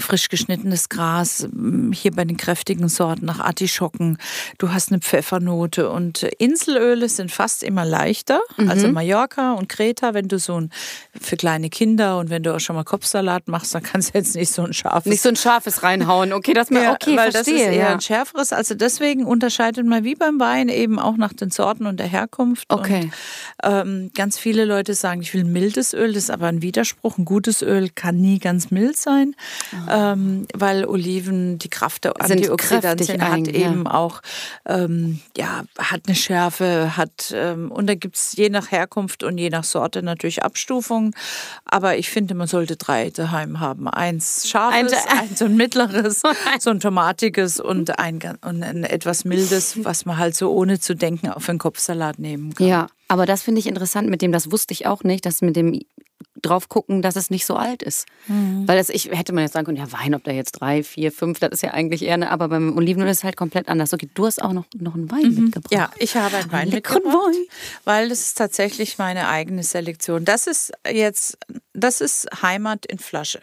[0.00, 1.48] frisch geschnittenes Gras,
[1.92, 4.18] hier bei den kräftigen Sorten nach Artischocken.
[4.58, 8.40] Du hast eine Pfeffernote und Inselöle sind fast immer leichter.
[8.58, 8.68] Mhm.
[8.68, 10.70] Also Mallorca und Kreta, wenn du so ein
[11.18, 14.36] für kleine Kinder und wenn du auch schon mal Kopfsalat machst, dann kannst du jetzt
[14.36, 16.34] nicht so ein scharfes nicht so ein scharfes reinhauen.
[16.34, 17.92] Okay, das mal ja, okay, weil verstehe, das ist eher ja.
[17.92, 18.52] ein schärferes.
[18.52, 22.66] Also deswegen unterscheidet man wie beim Wein eben auch nach den Sorten und der Herkunft.
[22.68, 23.10] Okay.
[23.62, 26.12] Und, ähm, ganz viele Leute sagen, ich will mildes Öl.
[26.12, 27.16] Das ist aber ein Widerspruch.
[27.16, 29.34] Ein gutes Öl kann nie ganz mild sein
[29.90, 33.94] ähm, weil Oliven die Kraft der Antioxidantien hat ein, eben ja.
[33.94, 34.20] auch,
[34.66, 39.38] ähm, ja, hat eine Schärfe, hat, ähm, und da gibt es je nach Herkunft und
[39.38, 41.14] je nach Sorte natürlich Abstufungen.
[41.64, 43.88] Aber ich finde, man sollte drei daheim haben.
[43.88, 46.22] Eins scharfes, ein, eins so ein mittleres,
[46.58, 50.94] so ein tomatiges und ein, und ein etwas mildes, was man halt so ohne zu
[50.94, 52.66] denken auf einen Kopfsalat nehmen kann.
[52.66, 55.56] Ja, aber das finde ich interessant mit dem, das wusste ich auch nicht, dass mit
[55.56, 55.80] dem
[56.42, 58.06] drauf gucken, dass es nicht so alt ist.
[58.26, 58.66] Mhm.
[58.66, 61.12] Weil das, ich hätte man jetzt sagen können, ja, Wein, ob der jetzt drei, vier,
[61.12, 63.92] fünf, das ist ja eigentlich eher eine, aber beim Olivenöl ist es halt komplett anders.
[63.92, 65.44] Okay, du hast auch noch, noch einen Wein mhm.
[65.44, 65.72] mitgebracht.
[65.72, 67.46] Ja, ich habe einen Wein mitgebracht, Wein.
[67.84, 70.24] weil das ist tatsächlich meine eigene Selektion.
[70.24, 71.38] Das ist jetzt,
[71.72, 73.40] das ist Heimat in Flasche.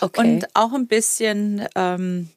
[0.00, 0.20] Okay.
[0.20, 2.30] Und auch ein bisschen, ähm,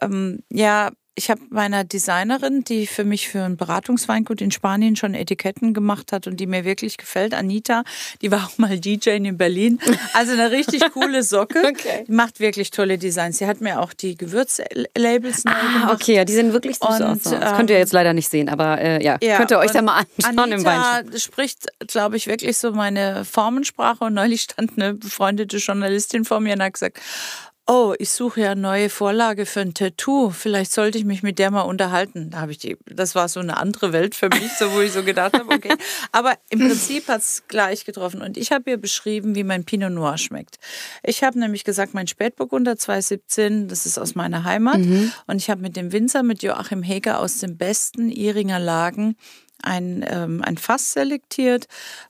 [0.00, 5.14] ähm, ja, ich habe meiner Designerin, die für mich für ein Beratungsweingut in Spanien schon
[5.14, 7.84] Etiketten gemacht hat und die mir wirklich gefällt, Anita,
[8.20, 9.80] die war auch mal DJ in Berlin.
[10.12, 11.58] Also eine richtig coole Socke.
[11.66, 12.04] okay.
[12.06, 13.38] Die macht wirklich tolle Designs.
[13.38, 15.94] Sie hat mir auch die Gewürzlabels neu ah, gemacht.
[15.94, 17.22] okay, ja, die sind wirklich süß und, aus.
[17.22, 19.70] Das ähm, könnt ihr jetzt leider nicht sehen, aber äh, ja, ja, könnt ihr euch
[19.70, 21.18] da mal anschauen Anita im Weinchen.
[21.18, 26.54] spricht, glaube ich, wirklich so meine Formensprache und neulich stand eine befreundete Journalistin vor mir
[26.54, 27.00] und hat gesagt,
[27.66, 31.38] oh, ich suche ja eine neue Vorlage für ein Tattoo, vielleicht sollte ich mich mit
[31.38, 32.30] der mal unterhalten.
[32.30, 34.92] Da habe ich die, das war so eine andere Welt für mich, so wo ich
[34.92, 35.74] so gedacht habe, okay.
[36.12, 38.22] Aber im Prinzip hat es gleich getroffen.
[38.22, 40.56] Und ich habe ihr beschrieben, wie mein Pinot Noir schmeckt.
[41.02, 44.78] Ich habe nämlich gesagt, mein Spätburgunder 2017, das ist aus meiner Heimat.
[44.78, 45.12] Mhm.
[45.26, 49.16] Und ich habe mit dem Winzer, mit Joachim Heger aus den besten Iringer Lagen
[49.62, 51.66] ein, ähm, ein Fass selektiert,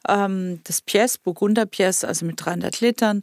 [0.08, 3.22] ähm, das Pièce, Burgunder Pièce, also mit 300 Litern.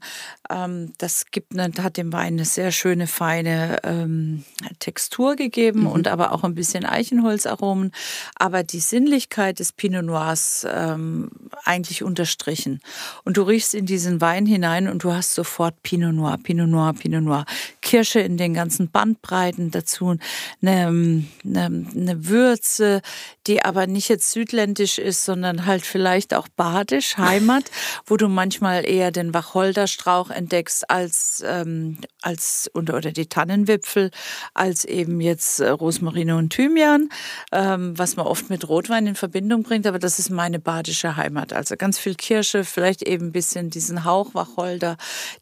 [0.49, 4.43] Ähm, das gibt eine, hat dem Wein eine sehr schöne, feine ähm,
[4.79, 5.87] Textur gegeben mhm.
[5.87, 7.91] und aber auch ein bisschen Eichenholzaromen.
[8.35, 11.29] Aber die Sinnlichkeit des Pinot Noirs ähm,
[11.63, 12.79] eigentlich unterstrichen.
[13.23, 16.93] Und du riechst in diesen Wein hinein und du hast sofort Pinot Noir, Pinot Noir,
[16.93, 17.45] Pinot Noir.
[17.81, 20.15] Kirsche in den ganzen Bandbreiten dazu,
[20.61, 23.01] eine, eine, eine Würze,
[23.47, 27.65] die aber nicht jetzt südländisch ist, sondern halt vielleicht auch badisch, Heimat,
[28.05, 34.11] wo du manchmal eher den Wacholderstrauch entdeckst als, ähm, als oder, oder die Tannenwipfel,
[34.53, 37.09] als eben jetzt äh, Rosmarine und Thymian,
[37.51, 39.87] ähm, was man oft mit Rotwein in Verbindung bringt.
[39.87, 41.51] Aber das ist meine badische Heimat.
[41.53, 44.97] Also ganz viel Kirsche, vielleicht eben ein bisschen diesen Hauch Wacholder,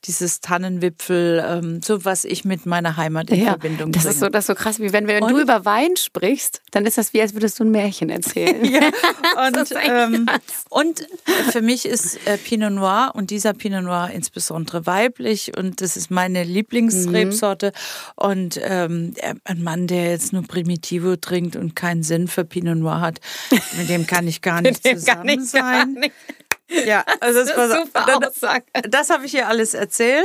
[0.06, 4.14] dieses Tannenwipfel, ähm, so was ich mit meiner Heimat in Ja, Verbindung das bringe.
[4.14, 6.86] ist so, das ist so krass, wie wenn, wenn Und- du über Wein sprichst, dann
[6.86, 8.61] ist das wie, als würdest du ein Märchen erzählen.
[8.62, 8.82] Ja,
[9.48, 10.30] und, ähm,
[10.70, 11.08] und
[11.52, 16.12] für mich ist äh, Pinot Noir und dieser Pinot Noir insbesondere weiblich und das ist
[16.12, 17.72] meine Lieblingsrebsorte.
[18.16, 22.78] Und ähm, äh, ein Mann, der jetzt nur Primitivo trinkt und keinen Sinn für Pinot
[22.78, 23.20] Noir hat,
[23.78, 25.94] mit dem kann ich gar nicht zusammen ich gar sein.
[25.94, 26.14] nicht.
[26.86, 28.64] Ja, also das, Das war, super dann- Aussage.
[28.90, 30.24] das habe ich ihr alles erzählt.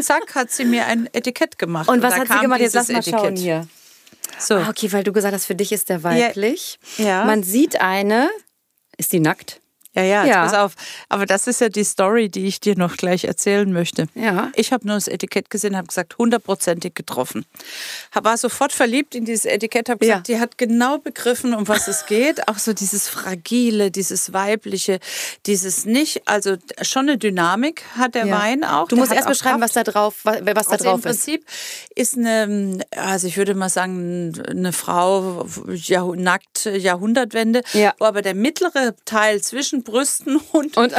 [0.00, 1.88] Zack, hat sie mir ein Etikett gemacht.
[1.90, 2.60] Und was da hat sie kam gemacht?
[2.60, 3.38] Jetzt lass mal schauen Etikett.
[3.38, 3.68] hier.
[4.38, 4.56] So.
[4.56, 6.78] Ah, okay, weil du gesagt hast, für dich ist der weiblich.
[6.96, 7.24] Ja.
[7.24, 8.28] Man sieht eine.
[8.96, 9.60] Ist die nackt?
[9.94, 10.44] Ja, ja, Ja.
[10.44, 10.74] pass auf.
[11.08, 14.06] Aber das ist ja die Story, die ich dir noch gleich erzählen möchte.
[14.14, 14.52] Ja.
[14.54, 17.46] Ich habe nur das Etikett gesehen, habe gesagt, hundertprozentig getroffen.
[18.12, 20.34] War sofort verliebt in dieses Etikett, habe gesagt, Ja.
[20.36, 22.46] die hat genau begriffen, um was es geht.
[22.48, 25.00] Auch so dieses Fragile, dieses Weibliche,
[25.46, 28.38] dieses nicht, also schon eine Dynamik hat der Ja.
[28.40, 28.88] Wein auch.
[28.88, 29.74] Du Der musst erst beschreiben, Kraft.
[29.76, 31.24] was da drauf, was, was da Also drauf im ist.
[31.24, 31.46] Prinzip
[31.94, 37.94] ist eine, also ich würde mal sagen, eine Frau Jahrh nackt Jahrhundertwende, Ja.
[37.98, 40.94] wo aber der mittlere Teil zwischen Brüsten und Und,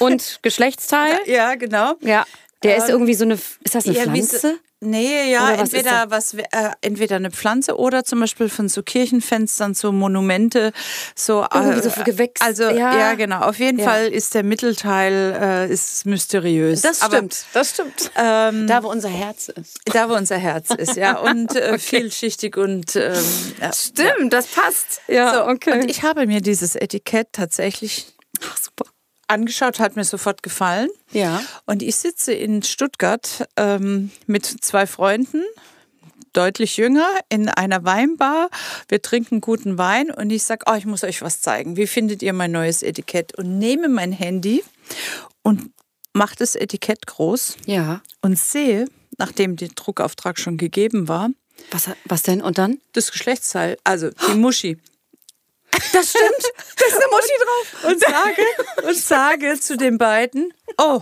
[0.00, 1.18] und Geschlechtsteil?
[1.26, 2.24] ja genau Ja.
[2.62, 4.58] Der ist Ähm, irgendwie so eine, ist das eine Pflanze?
[4.84, 6.44] Nee, ja, was entweder was äh,
[6.80, 10.72] entweder eine Pflanze oder zum Beispiel von so Kirchenfenstern so Monumente,
[11.14, 12.98] so Irgendwie so Gewächs, Also ja.
[12.98, 13.42] ja, genau.
[13.42, 13.84] Auf jeden Ja.
[13.84, 16.80] Fall ist der Mittelteil äh, ist mysteriös.
[16.82, 18.10] Das Aber, stimmt, das stimmt.
[18.16, 19.78] ähm, Da, wo unser Herz ist.
[19.92, 23.14] da wo unser Herz ist, ja, und äh, vielschichtig und ähm,
[23.60, 23.72] ja.
[23.72, 25.00] Stimmt, das passt.
[25.06, 25.72] Ja, So, okay.
[25.80, 28.11] Und ich habe mir dieses Etikett tatsächlich.
[29.32, 30.88] Angeschaut, hat mir sofort gefallen.
[31.10, 31.42] Ja.
[31.66, 35.42] Und ich sitze in Stuttgart ähm, mit zwei Freunden,
[36.32, 38.48] deutlich jünger, in einer Weinbar.
[38.88, 41.76] Wir trinken guten Wein und ich sage, oh, ich muss euch was zeigen.
[41.76, 43.36] Wie findet ihr mein neues Etikett?
[43.36, 44.62] Und nehme mein Handy
[45.42, 45.70] und
[46.14, 48.00] mache das Etikett groß Ja.
[48.22, 48.86] und sehe,
[49.18, 51.30] nachdem der Druckauftrag schon gegeben war,
[51.70, 52.40] Was, was denn?
[52.40, 52.78] Und dann?
[52.92, 54.78] das Geschlechtsteil, also die Muschi.
[55.92, 56.52] Das stimmt.
[56.78, 57.84] Da ist eine Muschi drauf.
[57.90, 61.00] und sage, und sage zu den beiden, oh,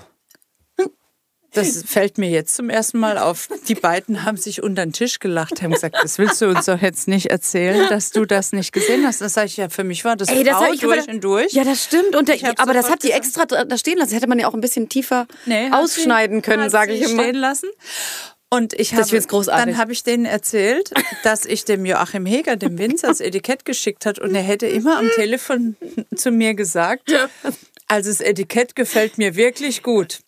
[1.52, 3.48] das fällt mir jetzt zum ersten Mal auf.
[3.66, 6.80] Die beiden haben sich unter den Tisch gelacht, haben gesagt, das willst du uns doch
[6.80, 9.20] jetzt nicht erzählen, dass du das nicht gesehen hast.
[9.20, 11.52] Das sage ich ja, für mich war das Ey, das Frau ich durch und durch.
[11.52, 12.14] Ja, das stimmt.
[12.14, 14.10] Und der, aber das hat die extra da stehen lassen.
[14.10, 17.22] Das hätte man ja auch ein bisschen tiefer Nee, ausschneiden sie- können, sage ich immer.
[17.24, 17.68] stehen lassen.
[18.52, 20.90] Und ich habe, dann habe ich denen erzählt,
[21.22, 24.18] dass ich dem Joachim Heger, dem Winzer, das Etikett geschickt hat.
[24.18, 25.76] Und er hätte immer am Telefon
[26.16, 27.12] zu mir gesagt,
[27.86, 30.18] also das Etikett gefällt mir wirklich gut.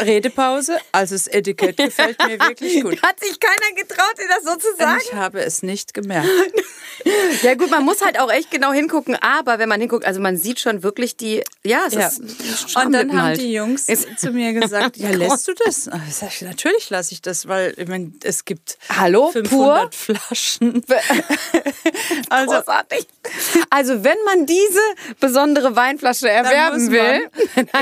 [0.00, 3.02] Redepause, also das Etikett gefällt mir wirklich gut.
[3.02, 6.28] Hat sich keiner getraut, dir das so zu Und ich habe es nicht gemerkt.
[7.42, 10.38] Ja gut, man muss halt auch echt genau hingucken, aber wenn man hinguckt, also man
[10.38, 12.06] sieht schon wirklich die, ja, es Ja.
[12.08, 12.20] ist
[12.74, 13.40] Und dann haben halt.
[13.40, 15.88] die Jungs Ist- zu mir gesagt, ja, lässt du das?
[15.88, 20.82] Ah, ich, natürlich lasse ich das, weil ich meine, es gibt Hallo, 500 Flaschen.
[22.30, 23.06] also, Großartig.
[23.70, 24.80] Also wenn man diese
[25.20, 27.28] besondere Weinflasche erwerben will,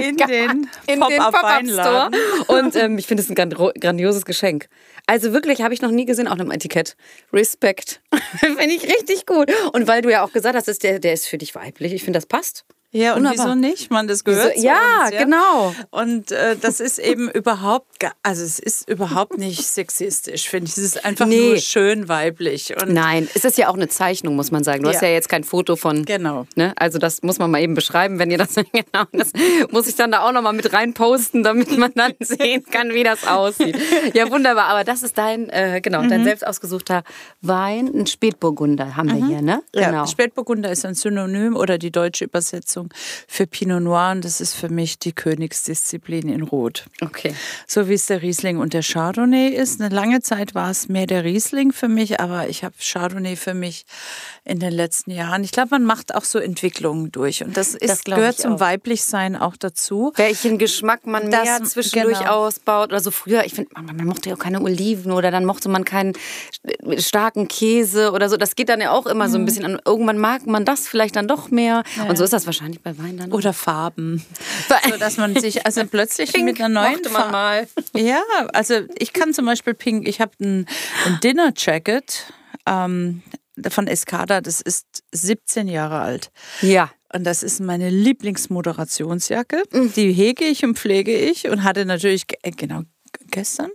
[0.01, 2.11] in den in den Pop-up Pop-Up Store.
[2.11, 2.21] Weinladen.
[2.49, 4.69] Und ähm, ich finde es ein grandioses Geschenk.
[5.07, 6.97] Also wirklich, habe ich noch nie gesehen auf einem Etikett.
[7.33, 8.01] Respekt.
[8.37, 9.53] finde ich richtig gut.
[9.73, 11.93] Und weil du ja auch gesagt hast, der, der ist für dich weiblich.
[11.93, 12.65] Ich finde, das passt.
[12.97, 13.47] Ja, und Wunderbar.
[13.47, 13.91] wieso nicht?
[13.91, 15.75] Man, das gehört Wieso- zu ja, uns, genau.
[15.91, 17.87] Und äh, das ist eben überhaupt,
[18.23, 20.77] also es ist überhaupt nicht sexistisch, finde ich.
[20.77, 21.49] Es ist einfach Nee.
[21.49, 22.73] nur schön weiblich.
[22.81, 24.85] Und Nein, es ist ja auch eine Zeichnung, muss man sagen.
[24.85, 25.09] Du hast Ja.
[25.09, 26.05] ja jetzt kein Foto von.
[26.05, 26.47] Genau.
[26.55, 26.73] Ne?
[26.77, 29.05] Also das muss man mal eben beschreiben, wenn ihr das genau.
[29.13, 29.33] Das
[29.73, 32.95] muss ich dann da auch noch mal mit rein posten, damit man dann sehen kann,
[32.95, 33.77] wie das aussieht.
[34.15, 34.67] Ja, wunderbar.
[34.67, 36.11] Aber das ist dein, äh, genau, Mhm.
[36.11, 37.03] dein selbst ausgesuchter
[37.41, 39.63] Wein, ein Spätburgunder haben wir hier, ne?
[39.75, 40.07] Ja, Genau.
[40.07, 42.84] Spätburgunder ist ein Synonym oder die deutsche Übersetzung
[43.29, 46.85] für Pinot Noir und das ist für mich die Königsdisziplin in Rot.
[47.01, 47.35] Okay.
[47.67, 49.81] So wie es der Riesling und der Chardonnay ist.
[49.81, 53.55] Eine lange Zeit war es mehr der Riesling für mich, aber ich habe Chardonnay für
[53.55, 53.87] mich
[54.45, 55.45] in den letzten Jahren.
[55.45, 58.61] Ich glaube, man macht auch so Entwicklungen durch und das, ist, Das gehört zum auch.
[58.61, 60.13] Weiblichsein auch dazu.
[60.17, 62.31] Welchen Geschmack man Das- mehr zwischendurch genau.
[62.47, 62.91] ausbaut.
[62.91, 65.69] Oder so früher, ich finde, man, man mochte ja auch keine Oliven oder dann mochte
[65.69, 66.13] man keinen
[66.99, 68.37] starken Käse oder so.
[68.37, 69.33] Das geht dann ja auch immer Mhm.
[69.33, 69.81] so ein bisschen an.
[69.85, 71.83] Irgendwann mag man das vielleicht dann doch mehr.
[72.09, 73.33] Und so ist das wahrscheinlich bei Wein dann.
[73.33, 74.25] Oder Farben.
[74.69, 77.33] So dass man sich also plötzlich Pink mit einer neuen Farbe.
[77.33, 77.69] mal.
[77.95, 78.23] Ja,
[78.53, 80.67] also ich kann zum Beispiel Pink, ich habe ein,
[81.07, 82.33] ein Dinner Jacket.
[82.67, 83.23] Ähm,
[83.69, 86.31] von Escada, das ist 17 Jahre alt.
[86.61, 86.91] Ja.
[87.13, 89.63] Und das ist meine Lieblingsmoderationsjacke.
[89.71, 89.93] Mhm.
[89.95, 92.83] Die hege ich und pflege ich und hatte natürlich, äh, genau,
[93.31, 93.71] gestern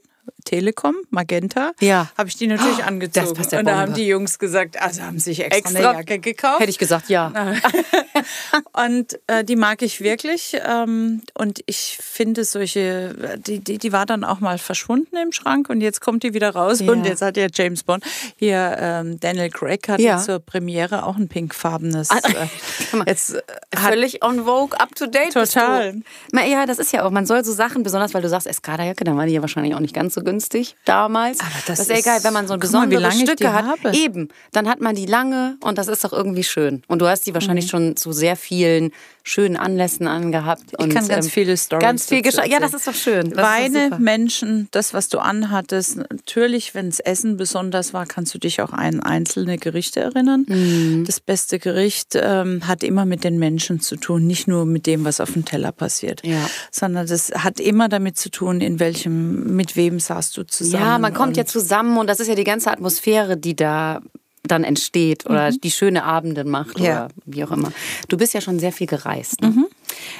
[0.45, 2.09] Telekom, Magenta, ja.
[2.17, 3.27] habe ich die natürlich oh, angezogen.
[3.27, 5.99] Das passt ja und da haben die Jungs gesagt, also haben sich extra, extra, eine
[5.99, 6.59] Jacke gekauft.
[6.59, 7.31] Hätte ich gesagt, ja.
[8.73, 10.57] und äh, die mag ich wirklich.
[10.65, 15.69] Ähm, und ich finde solche, die, die, die war dann auch mal verschwunden im Schrank
[15.69, 16.79] und jetzt kommt die wieder raus.
[16.79, 16.91] Ja.
[16.91, 18.03] Und jetzt hat ja James Bond,
[18.37, 20.17] hier ähm, Daniel Craig hat ja.
[20.17, 22.09] zur Premiere auch ein pinkfarbenes.
[22.09, 23.41] Ah, äh, jetzt, äh,
[23.75, 25.33] Völlig on Vogue, up to date.
[25.33, 25.95] Total.
[26.33, 29.17] Ja, das ist ja auch, man soll so Sachen, besonders weil du sagst Eskada-Jacke, dann
[29.17, 31.39] war die ja wahrscheinlich auch nicht ganz so günstig damals.
[31.39, 33.65] Aber das, das ist egal, wenn man so besondere mal, Stücke hat.
[33.65, 33.95] Habe.
[33.95, 36.81] Eben, dann hat man die lange und das ist doch irgendwie schön.
[36.87, 37.69] Und du hast die wahrscheinlich mhm.
[37.69, 38.91] schon zu sehr vielen
[39.23, 40.63] schönen Anlässen angehabt.
[40.71, 41.81] Ich und, kann ganz ähm, viele Storys.
[41.81, 43.31] Ganz viel Ja, das ist doch schön.
[43.31, 45.97] Das Weine, Menschen, das, was du anhattest.
[45.97, 50.45] Natürlich, wenn es Essen besonders war, kannst du dich auch an einzelne Gerichte erinnern.
[50.47, 51.03] Mhm.
[51.05, 55.05] Das beste Gericht ähm, hat immer mit den Menschen zu tun, nicht nur mit dem,
[55.05, 56.49] was auf dem Teller passiert, ja.
[56.71, 60.83] sondern das hat immer damit zu tun, in welchem, mit wem saßt du zusammen.
[60.83, 64.01] Ja, man kommt ja zusammen und das ist ja die ganze Atmosphäre, die da
[64.43, 65.61] dann entsteht oder mhm.
[65.61, 67.05] die schöne Abende macht ja.
[67.05, 67.71] oder wie auch immer.
[68.07, 69.41] Du bist ja schon sehr viel gereist.
[69.41, 69.49] Ne?
[69.49, 69.67] Mhm.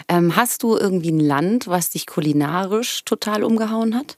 [0.07, 4.17] Ähm, hast du irgendwie ein Land, was dich kulinarisch total umgehauen hat?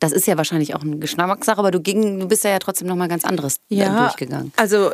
[0.00, 2.86] Das ist ja wahrscheinlich auch eine Geschmackssache, aber du, ging, du bist ja, ja trotzdem
[2.86, 4.52] noch mal ganz anderes äh, ja, durchgegangen.
[4.56, 4.92] Also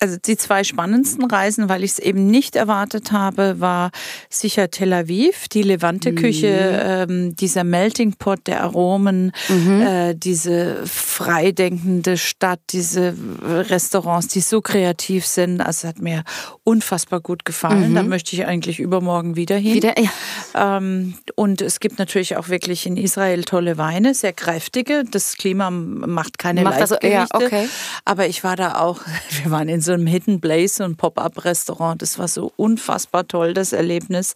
[0.00, 3.90] also die zwei spannendsten Reisen, weil ich es eben nicht erwartet habe, war
[4.30, 7.12] sicher Tel Aviv, die Levante-Küche, mhm.
[7.12, 9.80] ähm, dieser Melting Pot der Aromen, mhm.
[9.82, 15.60] äh, diese freidenkende Stadt, diese Restaurants, die so kreativ sind.
[15.60, 16.24] Also hat mir
[16.64, 17.90] unfassbar gut gefallen.
[17.90, 17.94] Mhm.
[17.94, 19.74] Da möchte ich eigentlich übermorgen wieder hin.
[19.74, 20.78] Wieder, ja.
[20.78, 25.04] ähm, und es gibt natürlich auch wirklich in Israel tolle Weine, sehr kräftige.
[25.10, 27.28] Das Klima macht keine macht Leichtgewichte.
[27.28, 27.68] Das, ja, okay.
[28.06, 29.00] Aber ich war da auch,
[29.42, 32.00] wir waren in so einem Hidden Place, so ein Pop-up-Restaurant.
[32.02, 34.34] Das war so unfassbar toll, das Erlebnis.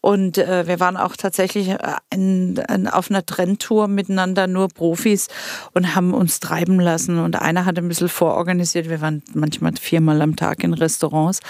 [0.00, 1.78] Und äh, wir waren auch tatsächlich äh,
[2.10, 5.28] in, in, auf einer Trendtour miteinander, nur Profis,
[5.74, 7.18] und haben uns treiben lassen.
[7.18, 8.88] Und einer hat ein bisschen vororganisiert.
[8.88, 11.40] Wir waren manchmal viermal am Tag in Restaurants.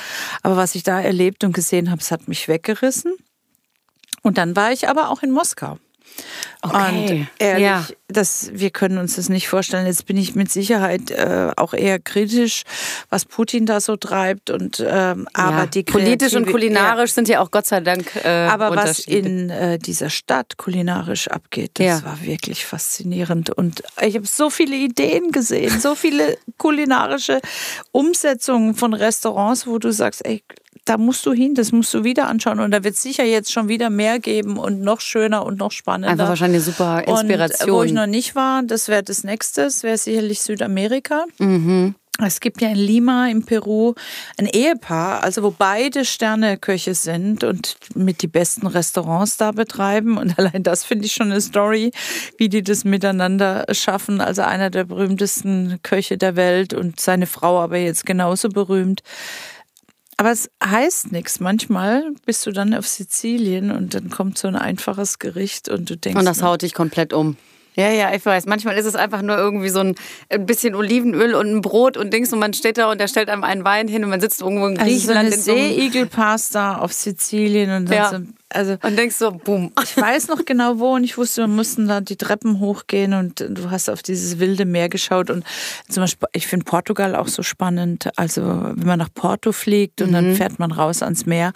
[0.43, 3.13] Aber was ich da erlebt und gesehen habe, es hat mich weggerissen.
[4.23, 5.79] Und dann war ich aber auch in Moskau.
[6.61, 7.21] Okay.
[7.21, 7.87] Und ehrlich, ja.
[8.09, 9.87] das, wir können uns das nicht vorstellen.
[9.87, 12.65] Jetzt bin ich mit Sicherheit äh, auch eher kritisch,
[13.11, 14.51] was Putin da so treibt.
[14.51, 17.15] Und ähm, aber ja, die politisch und kulinarisch ja.
[17.15, 18.17] sind ja auch Gott sei Dank.
[18.25, 23.51] Äh, aber was in äh, dieser Stadt kulinarisch abgeht, das war wirklich faszinierend.
[23.51, 27.41] Und ich habe so viele Ideen gesehen, so viele kulinarische
[27.93, 30.43] Umsetzungen von Restaurants, wo du sagst, ey,
[30.85, 33.53] da musst du hin, das musst du wieder anschauen und da wird es sicher jetzt
[33.53, 36.11] schon wieder mehr geben und noch schöner und noch spannender.
[36.11, 37.71] Einfach wahrscheinlich eine super Inspiration.
[37.71, 41.25] Und wo ich noch nicht war, das wäre das nächste, das wäre sicherlich Südamerika.
[41.39, 41.95] Mhm.
[42.21, 43.95] Es gibt ja in Lima in Peru
[44.39, 50.19] ein Ehepaar, also wo beide Sterneköche sind und mit die besten Restaurants da betreiben.
[50.19, 51.93] Und allein das finde ich schon eine Story,
[52.37, 54.21] wie die das miteinander schaffen.
[54.21, 59.03] Also einer der berühmtesten Köche der Welt und seine Frau aber jetzt genauso berühmt.
[60.19, 61.39] Aber es heißt nichts.
[61.39, 65.97] Manchmal bist du dann auf Sizilien und dann kommt so ein einfaches Gericht und du
[65.97, 66.19] denkst.
[66.19, 67.37] Und das haut dich komplett um.
[67.77, 68.47] Ja, ja, ich weiß.
[68.47, 69.95] Manchmal ist es einfach nur irgendwie so ein,
[70.29, 73.29] ein bisschen Olivenöl und ein Brot und Dings und man steht da und der stellt
[73.29, 75.33] einem einen Wein hin und man sitzt irgendwo in Griechenland.
[75.33, 78.11] Also so eine Seeigelpasta auf Sizilien und dann ja.
[78.11, 78.19] so
[78.51, 79.73] also und denkst so, boom.
[79.83, 83.41] Ich weiß noch genau wo und ich wusste, wir mussten da die Treppen hochgehen und
[83.41, 85.45] du hast auf dieses wilde Meer geschaut und
[85.89, 88.09] zum Beispiel, ich finde Portugal auch so spannend.
[88.17, 90.15] Also wenn man nach Porto fliegt und mhm.
[90.15, 91.53] dann fährt man raus ans Meer,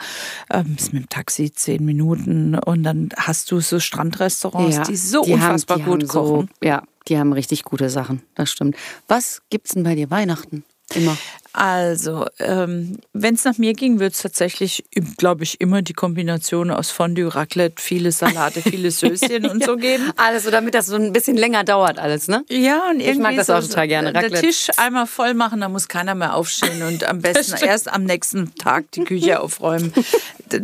[0.51, 4.97] ähm, ist mit dem Taxi zehn Minuten und dann hast du so Strandrestaurants, ja, die
[4.97, 6.49] so die unfassbar haben, gut kochen.
[6.61, 8.23] So, ja, die haben richtig gute Sachen.
[8.35, 8.77] Das stimmt.
[9.09, 10.65] Was gibt's denn bei dir Weihnachten?
[10.95, 11.17] Immer.
[11.53, 14.85] Also, ähm, wenn es nach mir ging, würde es tatsächlich,
[15.19, 20.13] glaube ich, immer die Kombination aus Fondue, Raclette, viele Salate, viele Söschen und so geben.
[20.17, 22.45] Alles so, damit das so ein bisschen länger dauert, alles, ne?
[22.49, 23.11] Ja, und irgendwie.
[23.11, 24.15] Ich mag das so, auch total gerne.
[24.15, 24.33] Raclette.
[24.33, 28.05] Der Tisch einmal voll machen, da muss keiner mehr aufstehen und am besten erst am
[28.05, 29.93] nächsten Tag die Küche aufräumen.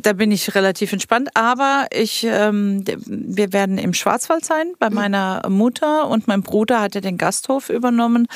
[0.02, 1.30] Da bin ich relativ entspannt.
[1.32, 6.94] Aber ich, ähm, wir werden im Schwarzwald sein bei meiner Mutter und mein Bruder hat
[6.94, 8.26] ja den Gasthof übernommen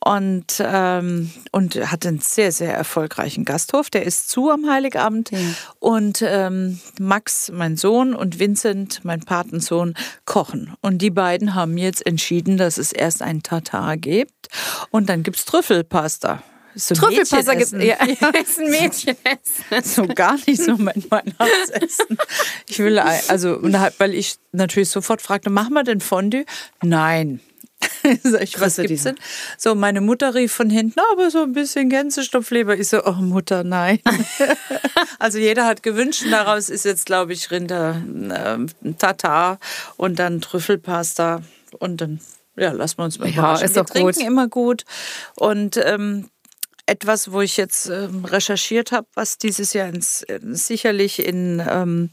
[0.00, 3.90] und, ähm, und hat hat einen sehr, sehr erfolgreichen Gasthof.
[3.90, 5.30] Der ist zu am Heiligabend.
[5.30, 5.38] Ja.
[5.80, 9.94] Und ähm, Max, mein Sohn, und Vincent, mein Patensohn,
[10.24, 10.74] kochen.
[10.80, 14.48] Und die beiden haben jetzt entschieden, dass es erst ein Tatar gibt.
[14.90, 16.42] Und dann gibt es Trüffelpasta.
[16.74, 17.82] So Trüffelpasta gibt es.
[17.82, 17.96] Ja,
[18.40, 19.82] ist ein Mädchenessen.
[19.82, 22.16] so gar nicht so mein Weihnachtsessen.
[22.68, 23.58] Ich will, also,
[23.98, 26.44] weil ich natürlich sofort fragte, machen wir denn Fondue?
[26.82, 27.40] Nein.
[28.40, 29.16] ich, was gibt's denn?
[29.56, 32.76] So, meine Mutter rief von hinten, aber so ein bisschen Gänsestopfleber.
[32.76, 34.00] Ich so, oh Mutter, nein.
[35.18, 39.58] also jeder hat gewünscht, daraus ist jetzt, glaube ich, Rinder äh, Tatar
[39.96, 41.42] und dann Trüffelpasta
[41.78, 42.20] und dann
[42.56, 44.26] ja, lassen wir uns mal ja, ist Wir trinken gut.
[44.26, 44.84] immer gut
[45.36, 46.28] und ähm,
[46.86, 52.10] etwas, wo ich jetzt ähm, recherchiert habe, was dieses Jahr ins, äh, sicherlich in ähm,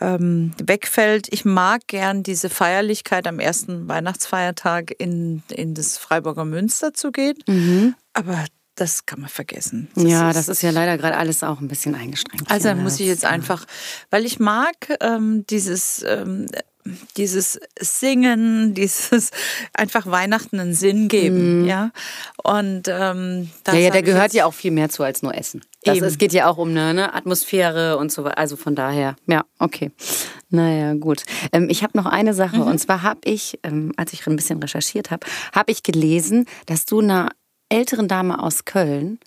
[0.00, 1.28] ähm, wegfällt.
[1.32, 7.36] Ich mag gern diese Feierlichkeit am ersten Weihnachtsfeiertag in, in das Freiburger Münster zu gehen.
[7.46, 7.94] Mhm.
[8.12, 8.44] Aber
[8.74, 9.88] das kann man vergessen.
[9.94, 12.50] Das ja, ist, das ist ja leider gerade alles auch ein bisschen eingeschränkt.
[12.50, 13.64] Also muss ich jetzt einfach,
[14.10, 16.46] weil ich mag ähm, dieses ähm,
[17.16, 19.30] dieses Singen, dieses
[19.74, 21.66] einfach Weihnachten einen Sinn geben, mm.
[21.66, 21.90] ja.
[22.42, 25.64] Und ähm, ja, ja, da gehört ja auch viel mehr zu als nur Essen.
[25.94, 28.38] Das, es geht ja auch um eine ne, Atmosphäre und so weiter.
[28.38, 29.90] Also von daher, ja, okay.
[30.50, 31.24] Naja, gut.
[31.52, 32.62] Ähm, ich habe noch eine Sache mhm.
[32.62, 36.86] und zwar habe ich, ähm, als ich ein bisschen recherchiert habe, habe ich gelesen, dass
[36.86, 37.30] du einer
[37.68, 39.18] älteren Dame aus Köln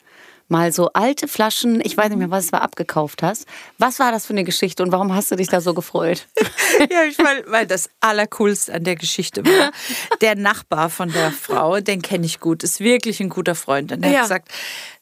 [0.52, 3.48] mal so alte Flaschen, ich weiß nicht mehr, was es war, abgekauft hast.
[3.78, 6.28] Was war das für eine Geschichte und warum hast du dich da so gefreut?
[6.92, 9.72] ja, ich meine, weil das Allercoolste an der Geschichte war,
[10.20, 13.94] der Nachbar von der Frau, den kenne ich gut, ist wirklich ein guter Freund.
[13.94, 14.18] Und der ja.
[14.18, 14.50] hat gesagt,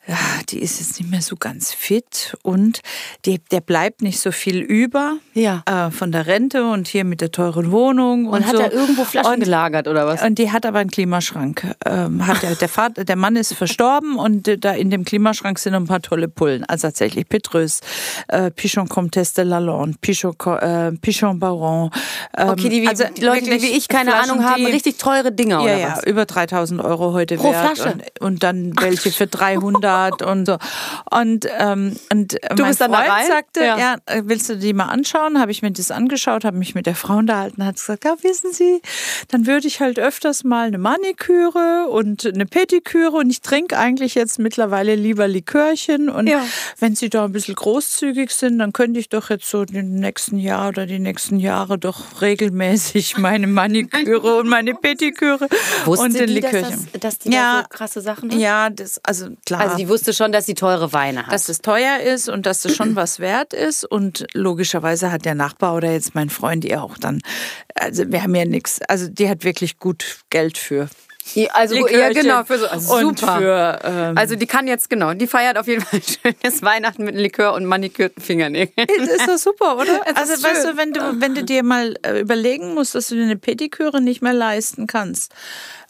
[0.09, 0.17] ja,
[0.49, 2.81] die ist jetzt nicht mehr so ganz fit und
[3.25, 5.61] die, der bleibt nicht so viel über ja.
[5.67, 8.25] äh, von der Rente und hier mit der teuren Wohnung.
[8.25, 8.61] Und, und hat so.
[8.61, 10.23] er irgendwo Flaschen und, gelagert oder was?
[10.23, 11.75] Und die hat aber einen Klimaschrank.
[11.85, 15.59] Ähm, hat der, der, Vater, der Mann ist verstorben und äh, da in dem Klimaschrank
[15.59, 16.63] sind ein paar tolle Pullen.
[16.65, 17.81] Also tatsächlich Petrus,
[18.29, 21.91] äh, Pichon Comtesse de Lalonde, Pichon, äh, Pichon Baron.
[22.35, 24.97] Ähm, okay, die, wie, also die Leute, die wie ich keine Flaschen, Ahnung haben, richtig
[24.97, 26.03] teure Dinger ja, oder was?
[26.03, 27.77] Ja, über 3000 Euro heute Pro wert.
[27.77, 27.93] Flasche?
[27.93, 30.57] Und, und dann welche für 300 hat und so.
[31.11, 33.77] Und, ähm, und du mein Freund sagte, ja.
[33.77, 33.95] ja.
[34.05, 35.39] Äh, willst du die mal anschauen?
[35.39, 38.53] Habe ich mir das angeschaut, habe mich mit der Frau unterhalten, hat gesagt, ja, wissen
[38.53, 38.81] Sie,
[39.29, 44.15] dann würde ich halt öfters mal eine Maniküre und eine Pediküre und ich trinke eigentlich
[44.15, 46.43] jetzt mittlerweile lieber Likörchen und ja.
[46.79, 50.37] wenn Sie da ein bisschen großzügig sind, dann könnte ich doch jetzt so den nächsten
[50.37, 55.47] Jahr oder die nächsten Jahre doch regelmäßig meine Maniküre und meine Pediküre
[55.85, 56.69] Wusste und den die, Likörchen.
[56.69, 58.39] Dass, das, dass die ja, da so krasse Sachen hat?
[58.39, 59.61] Ja, das, also klar.
[59.61, 61.33] Also die wusste schon, dass sie teure Weine hat.
[61.33, 63.83] Dass es teuer ist und dass es schon was wert ist.
[63.83, 67.21] Und logischerweise hat der Nachbar oder jetzt mein Freund ihr auch dann,
[67.75, 70.89] also wir haben ja nichts, also die hat wirklich gut Geld für.
[71.53, 73.37] Also ja, genau, für so, also super.
[73.37, 76.01] Für, ähm, also die kann jetzt, genau, die feiert auf jeden Fall
[76.41, 78.87] schönes Weihnachten mit Likör und manikürten Fingernägeln.
[78.87, 80.01] Ist das super, oder?
[80.15, 83.23] also weißt du, wenn du, wenn du dir mal äh, überlegen musst, dass du dir
[83.23, 85.33] eine Pediküre nicht mehr leisten kannst,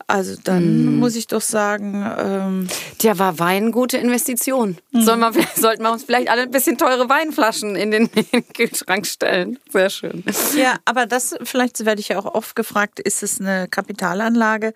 [0.09, 0.99] also dann mm.
[0.99, 2.05] muss ich doch sagen.
[2.17, 4.77] Ähm Tja, war Wein gute Investition.
[4.91, 5.01] Mm.
[5.01, 8.47] Soll man, sollten wir uns vielleicht alle ein bisschen teure Weinflaschen in den, in den
[8.53, 9.59] Kühlschrank stellen.
[9.71, 10.23] Sehr schön.
[10.55, 14.73] Ja, aber das, vielleicht werde ich ja auch oft gefragt, ist es eine Kapitalanlage?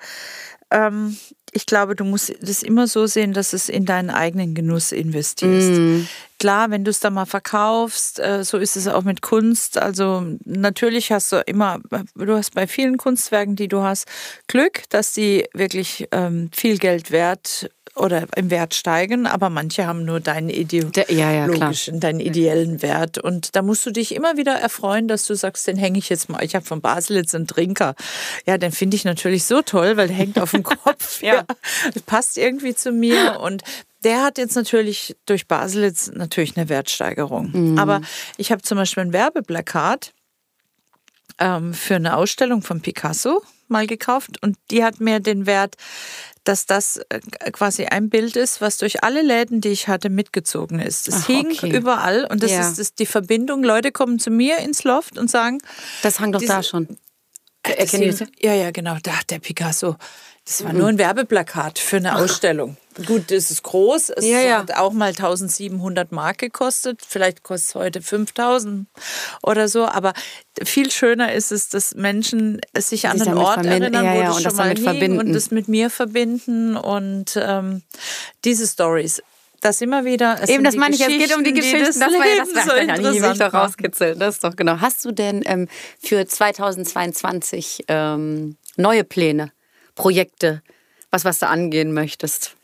[0.72, 1.18] Ähm,
[1.54, 5.72] ich glaube, du musst das immer so sehen, dass es in deinen eigenen Genuss investierst.
[5.72, 6.08] Mm.
[6.40, 9.78] Klar, wenn du es dann mal verkaufst, äh, so ist es auch mit Kunst.
[9.78, 11.80] Also natürlich hast du immer,
[12.16, 14.08] du hast bei vielen Kunstwerken, die du hast,
[14.48, 20.04] Glück, dass die wirklich ähm, viel Geld wert oder im Wert steigen, aber manche haben
[20.04, 23.20] nur deinen ideologischen, ja, ja, deinen ideellen Wert.
[23.20, 26.28] Und da musst du dich immer wieder erfreuen, dass du sagst, den hänge ich jetzt
[26.28, 26.44] mal.
[26.44, 27.94] Ich habe von Basel jetzt einen Trinker.
[28.48, 31.22] Ja, den finde ich natürlich so toll, weil der hängt auf dem Kopf.
[31.22, 31.46] ja.
[31.94, 33.40] Das passt irgendwie zu mir.
[33.40, 33.64] Und
[34.04, 37.52] der hat jetzt natürlich durch Baselitz natürlich eine Wertsteigerung.
[37.54, 37.78] Mhm.
[37.78, 38.02] Aber
[38.38, 40.14] ich habe zum Beispiel ein Werbeplakat
[41.40, 45.76] ähm, für eine Ausstellung von Picasso mal gekauft und die hat mir den Wert
[46.44, 47.20] dass das äh,
[47.52, 51.08] quasi ein Bild ist, was durch alle Läden, die ich hatte, mitgezogen ist.
[51.08, 51.76] Es Ach, hing okay.
[51.76, 52.62] überall und das ja.
[52.62, 53.64] ist, ist die Verbindung.
[53.64, 55.60] Leute kommen zu mir ins Loft und sagen.
[56.02, 56.98] Das hang doch diese, da schon.
[57.64, 58.98] Erkennen Ja, ja, genau.
[59.02, 59.96] Da, der Picasso.
[60.46, 60.80] Das war mhm.
[60.80, 62.76] nur ein Werbeplakat für eine Ausstellung.
[63.06, 64.10] Gut, das ist groß.
[64.10, 64.58] Es ja, ja.
[64.60, 67.02] hat auch mal 1700 Mark gekostet.
[67.08, 68.88] Vielleicht kostet es heute 5000
[69.42, 69.86] oder so.
[69.86, 70.14] Aber
[70.64, 74.44] viel schöner ist es, dass Menschen sich an einen Ort erinnern, ja, wo ja, das
[74.44, 76.76] schon mal hing und das mit mir verbinden.
[76.76, 77.82] Und ähm,
[78.44, 79.22] diese Stories
[79.64, 80.38] das immer wieder.
[80.50, 81.80] Eben, das meine ich, es geht um die Geschichten.
[81.80, 84.20] Die das, das war ja das so interessant ich rauskitzeln.
[84.20, 84.82] Das ist doch genau.
[84.82, 85.68] Hast du denn ähm,
[86.00, 89.52] für 2022 ähm, neue Pläne?
[89.96, 90.62] Projekte,
[91.12, 92.56] was, was du angehen möchtest?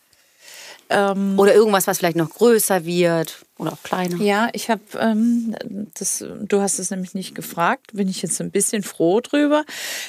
[0.89, 4.17] Ähm, oder irgendwas, was vielleicht noch größer wird oder auch kleiner?
[4.17, 5.55] Ja, ich habe ähm,
[5.93, 9.65] das, du hast es nämlich nicht gefragt, bin ich jetzt ein bisschen froh drüber,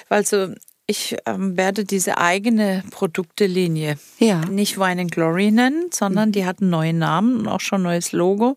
[0.09, 0.49] weil so
[0.91, 4.41] ich ähm, werde diese eigene Produktelinie Ja.
[4.47, 7.84] nicht Wine and Glory nennen, sondern die hat einen neuen Namen und auch schon ein
[7.84, 8.57] neues Logo.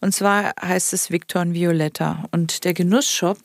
[0.00, 2.24] Und zwar heißt es Victor und Violetta.
[2.32, 3.38] Und der Genussshop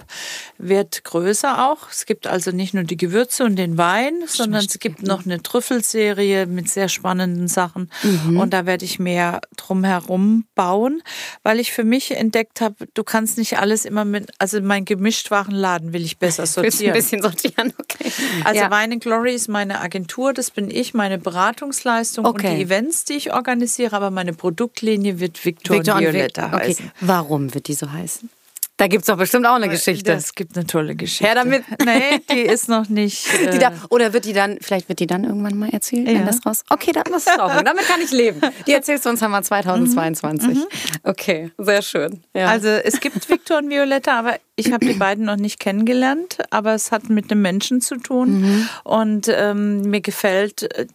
[0.58, 1.90] wird größer auch.
[1.92, 5.42] Es gibt also nicht nur die Gewürze und den Wein, sondern es gibt noch eine
[5.44, 7.92] Trüffelserie mit sehr spannenden Sachen.
[8.38, 11.02] Und da werde ich mehr drumherum bauen,
[11.44, 15.94] weil ich für mich entdeckt habe, du kannst nicht alles immer mit, also mein Gemischtwarenladen
[15.94, 16.94] will ich besser Willst du ein sortieren.
[16.94, 17.74] bisschen sortieren?
[17.80, 18.12] Okay.
[18.44, 18.70] Also ja.
[18.72, 22.56] Wine and Glory ist meine Agentur, das bin ich, meine Beratungsleistung und Okay.
[22.58, 26.54] die Events, die ich organisiere, aber meine Produktlinie wird Victor, Victor und und Violetta Vic-
[26.56, 26.68] okay.
[26.70, 26.92] heißen.
[27.02, 28.30] Warum wird die so heißen?
[28.78, 30.14] Da gibt es doch bestimmt auch eine Geschichte.
[30.14, 31.26] Das gibt eine tolle Geschichte.
[31.26, 31.66] Her damit.
[31.86, 33.28] Nee, die ist noch nicht.
[33.46, 36.24] Äh, da, oder wird die dann, vielleicht wird die dann irgendwann mal erzählt, wenn Ja.
[36.24, 36.64] das raus.
[36.70, 37.62] Okay, dann ist es auch.
[37.62, 38.40] Damit kann ich leben.
[38.68, 40.60] Die erzählst du uns einmal 2022.
[41.04, 42.24] Okay, sehr schön.
[42.34, 42.48] Ja.
[42.48, 46.74] Also es gibt Victor und Violetta, aber ich habe die beiden noch nicht kennengelernt, aber
[46.74, 48.68] es hat mit einem Menschen zu tun.
[48.84, 50.86] Und ähm, mir gefällt äh,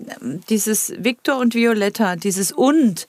[0.48, 3.06] dieses Victor und Violetta, dieses und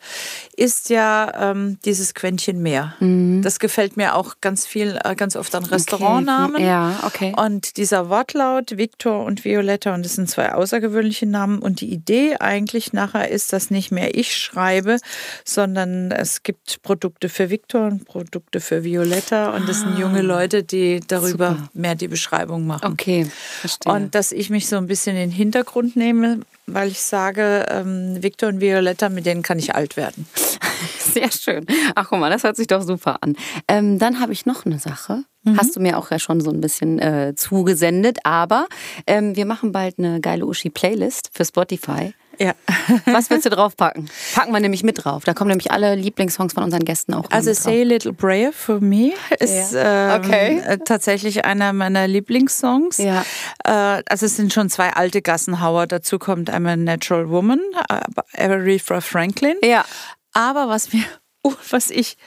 [0.55, 2.95] ist ja ähm, dieses Quäntchen mehr.
[3.41, 6.63] Das gefällt mir auch ganz viel, äh, ganz oft an Restaurantnamen.
[6.63, 7.33] Ja, okay.
[7.35, 11.59] Und dieser Wortlaut, Victor und Violetta, und das sind zwei außergewöhnliche Namen.
[11.59, 14.97] Und die Idee eigentlich nachher ist, dass nicht mehr ich schreibe,
[15.43, 19.55] sondern es gibt Produkte für Victor und Produkte für Violetta.
[19.55, 21.69] Und das sind junge Leute, die darüber Super.
[21.73, 22.91] mehr die Beschreibung machen.
[22.91, 23.27] Okay,
[23.59, 23.93] verstehe.
[23.93, 28.21] Und dass ich mich so ein bisschen in den Hintergrund nehme, weil ich sage, ähm,
[28.21, 30.27] Victor und Violetta, mit denen kann ich alt werden.
[30.99, 31.65] Sehr schön.
[31.95, 33.35] Ach guck mal, das hört sich doch super an.
[33.67, 35.23] Ähm, dann habe ich noch eine Sache.
[35.57, 38.65] Hast du mir auch ja schon so ein bisschen äh, zugesendet, aber
[39.05, 42.15] ähm, wir machen bald eine geile Uschi-Playlist für Spotify.
[42.39, 42.53] Ja.
[43.05, 44.09] Was willst du draufpacken?
[44.33, 45.23] Packen wir nämlich mit drauf.
[45.23, 47.63] Da kommen nämlich alle Lieblingssongs von unseren Gästen auch Also mit drauf.
[47.63, 50.15] Say a Little Prayer for Me ist Ja.
[50.15, 50.59] ähm, Okay.
[50.65, 52.97] äh, tatsächlich einer meiner Lieblingssongs.
[52.97, 53.23] Ja.
[53.63, 55.87] Äh, also es sind schon zwei alte Gassenhauer.
[55.87, 57.59] Dazu kommt einmal Natural Woman,
[57.89, 57.99] äh,
[58.41, 59.55] Aretha Franklin.
[59.63, 59.85] Ja.
[60.33, 61.03] Aber was mir,
[61.43, 62.17] oh, was ich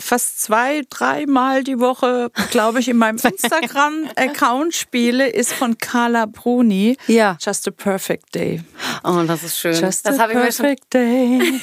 [0.00, 6.96] fast zwei, dreimal die Woche, glaube ich, in meinem Instagram-Account spiele, ist von Carla Bruni.
[7.06, 7.36] Ja.
[7.40, 8.62] Just a Perfect Day.
[9.04, 9.74] Oh, das ist schön.
[9.74, 10.66] Just das a habe ich mir schon.
[10.66, 11.38] perfect day.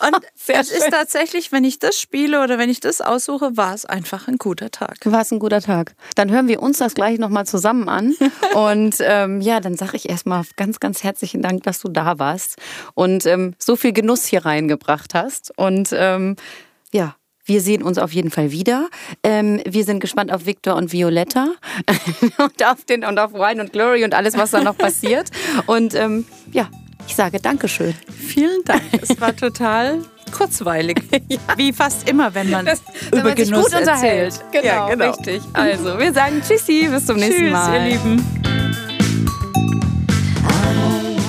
[0.00, 0.90] Und Sehr es ist schön.
[0.90, 4.70] tatsächlich, wenn ich das spiele oder wenn ich das aussuche, war es einfach ein guter
[4.70, 4.98] Tag.
[5.04, 5.94] War es ein guter Tag.
[6.14, 8.14] Dann hören wir uns das gleich nochmal zusammen an.
[8.54, 12.56] Und ähm, ja, dann sage ich erstmal ganz, ganz herzlichen Dank, dass du da warst
[12.94, 15.52] und ähm, so viel Genuss hier reingebracht hast.
[15.56, 16.36] Und ähm,
[16.92, 18.88] ja, wir sehen uns auf jeden Fall wieder.
[19.22, 21.48] Ähm, wir sind gespannt auf Victor und Violetta
[22.38, 25.30] und auf den und auf Wine und Glory und alles, was da noch passiert.
[25.66, 26.68] Und ähm, ja,
[27.06, 27.94] ich sage Dankeschön.
[28.10, 28.82] Vielen Dank.
[29.00, 30.00] Es war total
[30.32, 31.02] kurzweilig.
[31.56, 32.74] Wie fast immer, wenn man Wenn
[33.12, 34.40] über man sich Genuss gut unterhält.
[34.52, 35.10] Genau, ja, genau.
[35.10, 35.42] richtig.
[35.52, 37.74] Also, wir sagen Tschüssi, bis zum nächsten Tschüss, Mal.
[37.74, 38.43] ihr Lieben.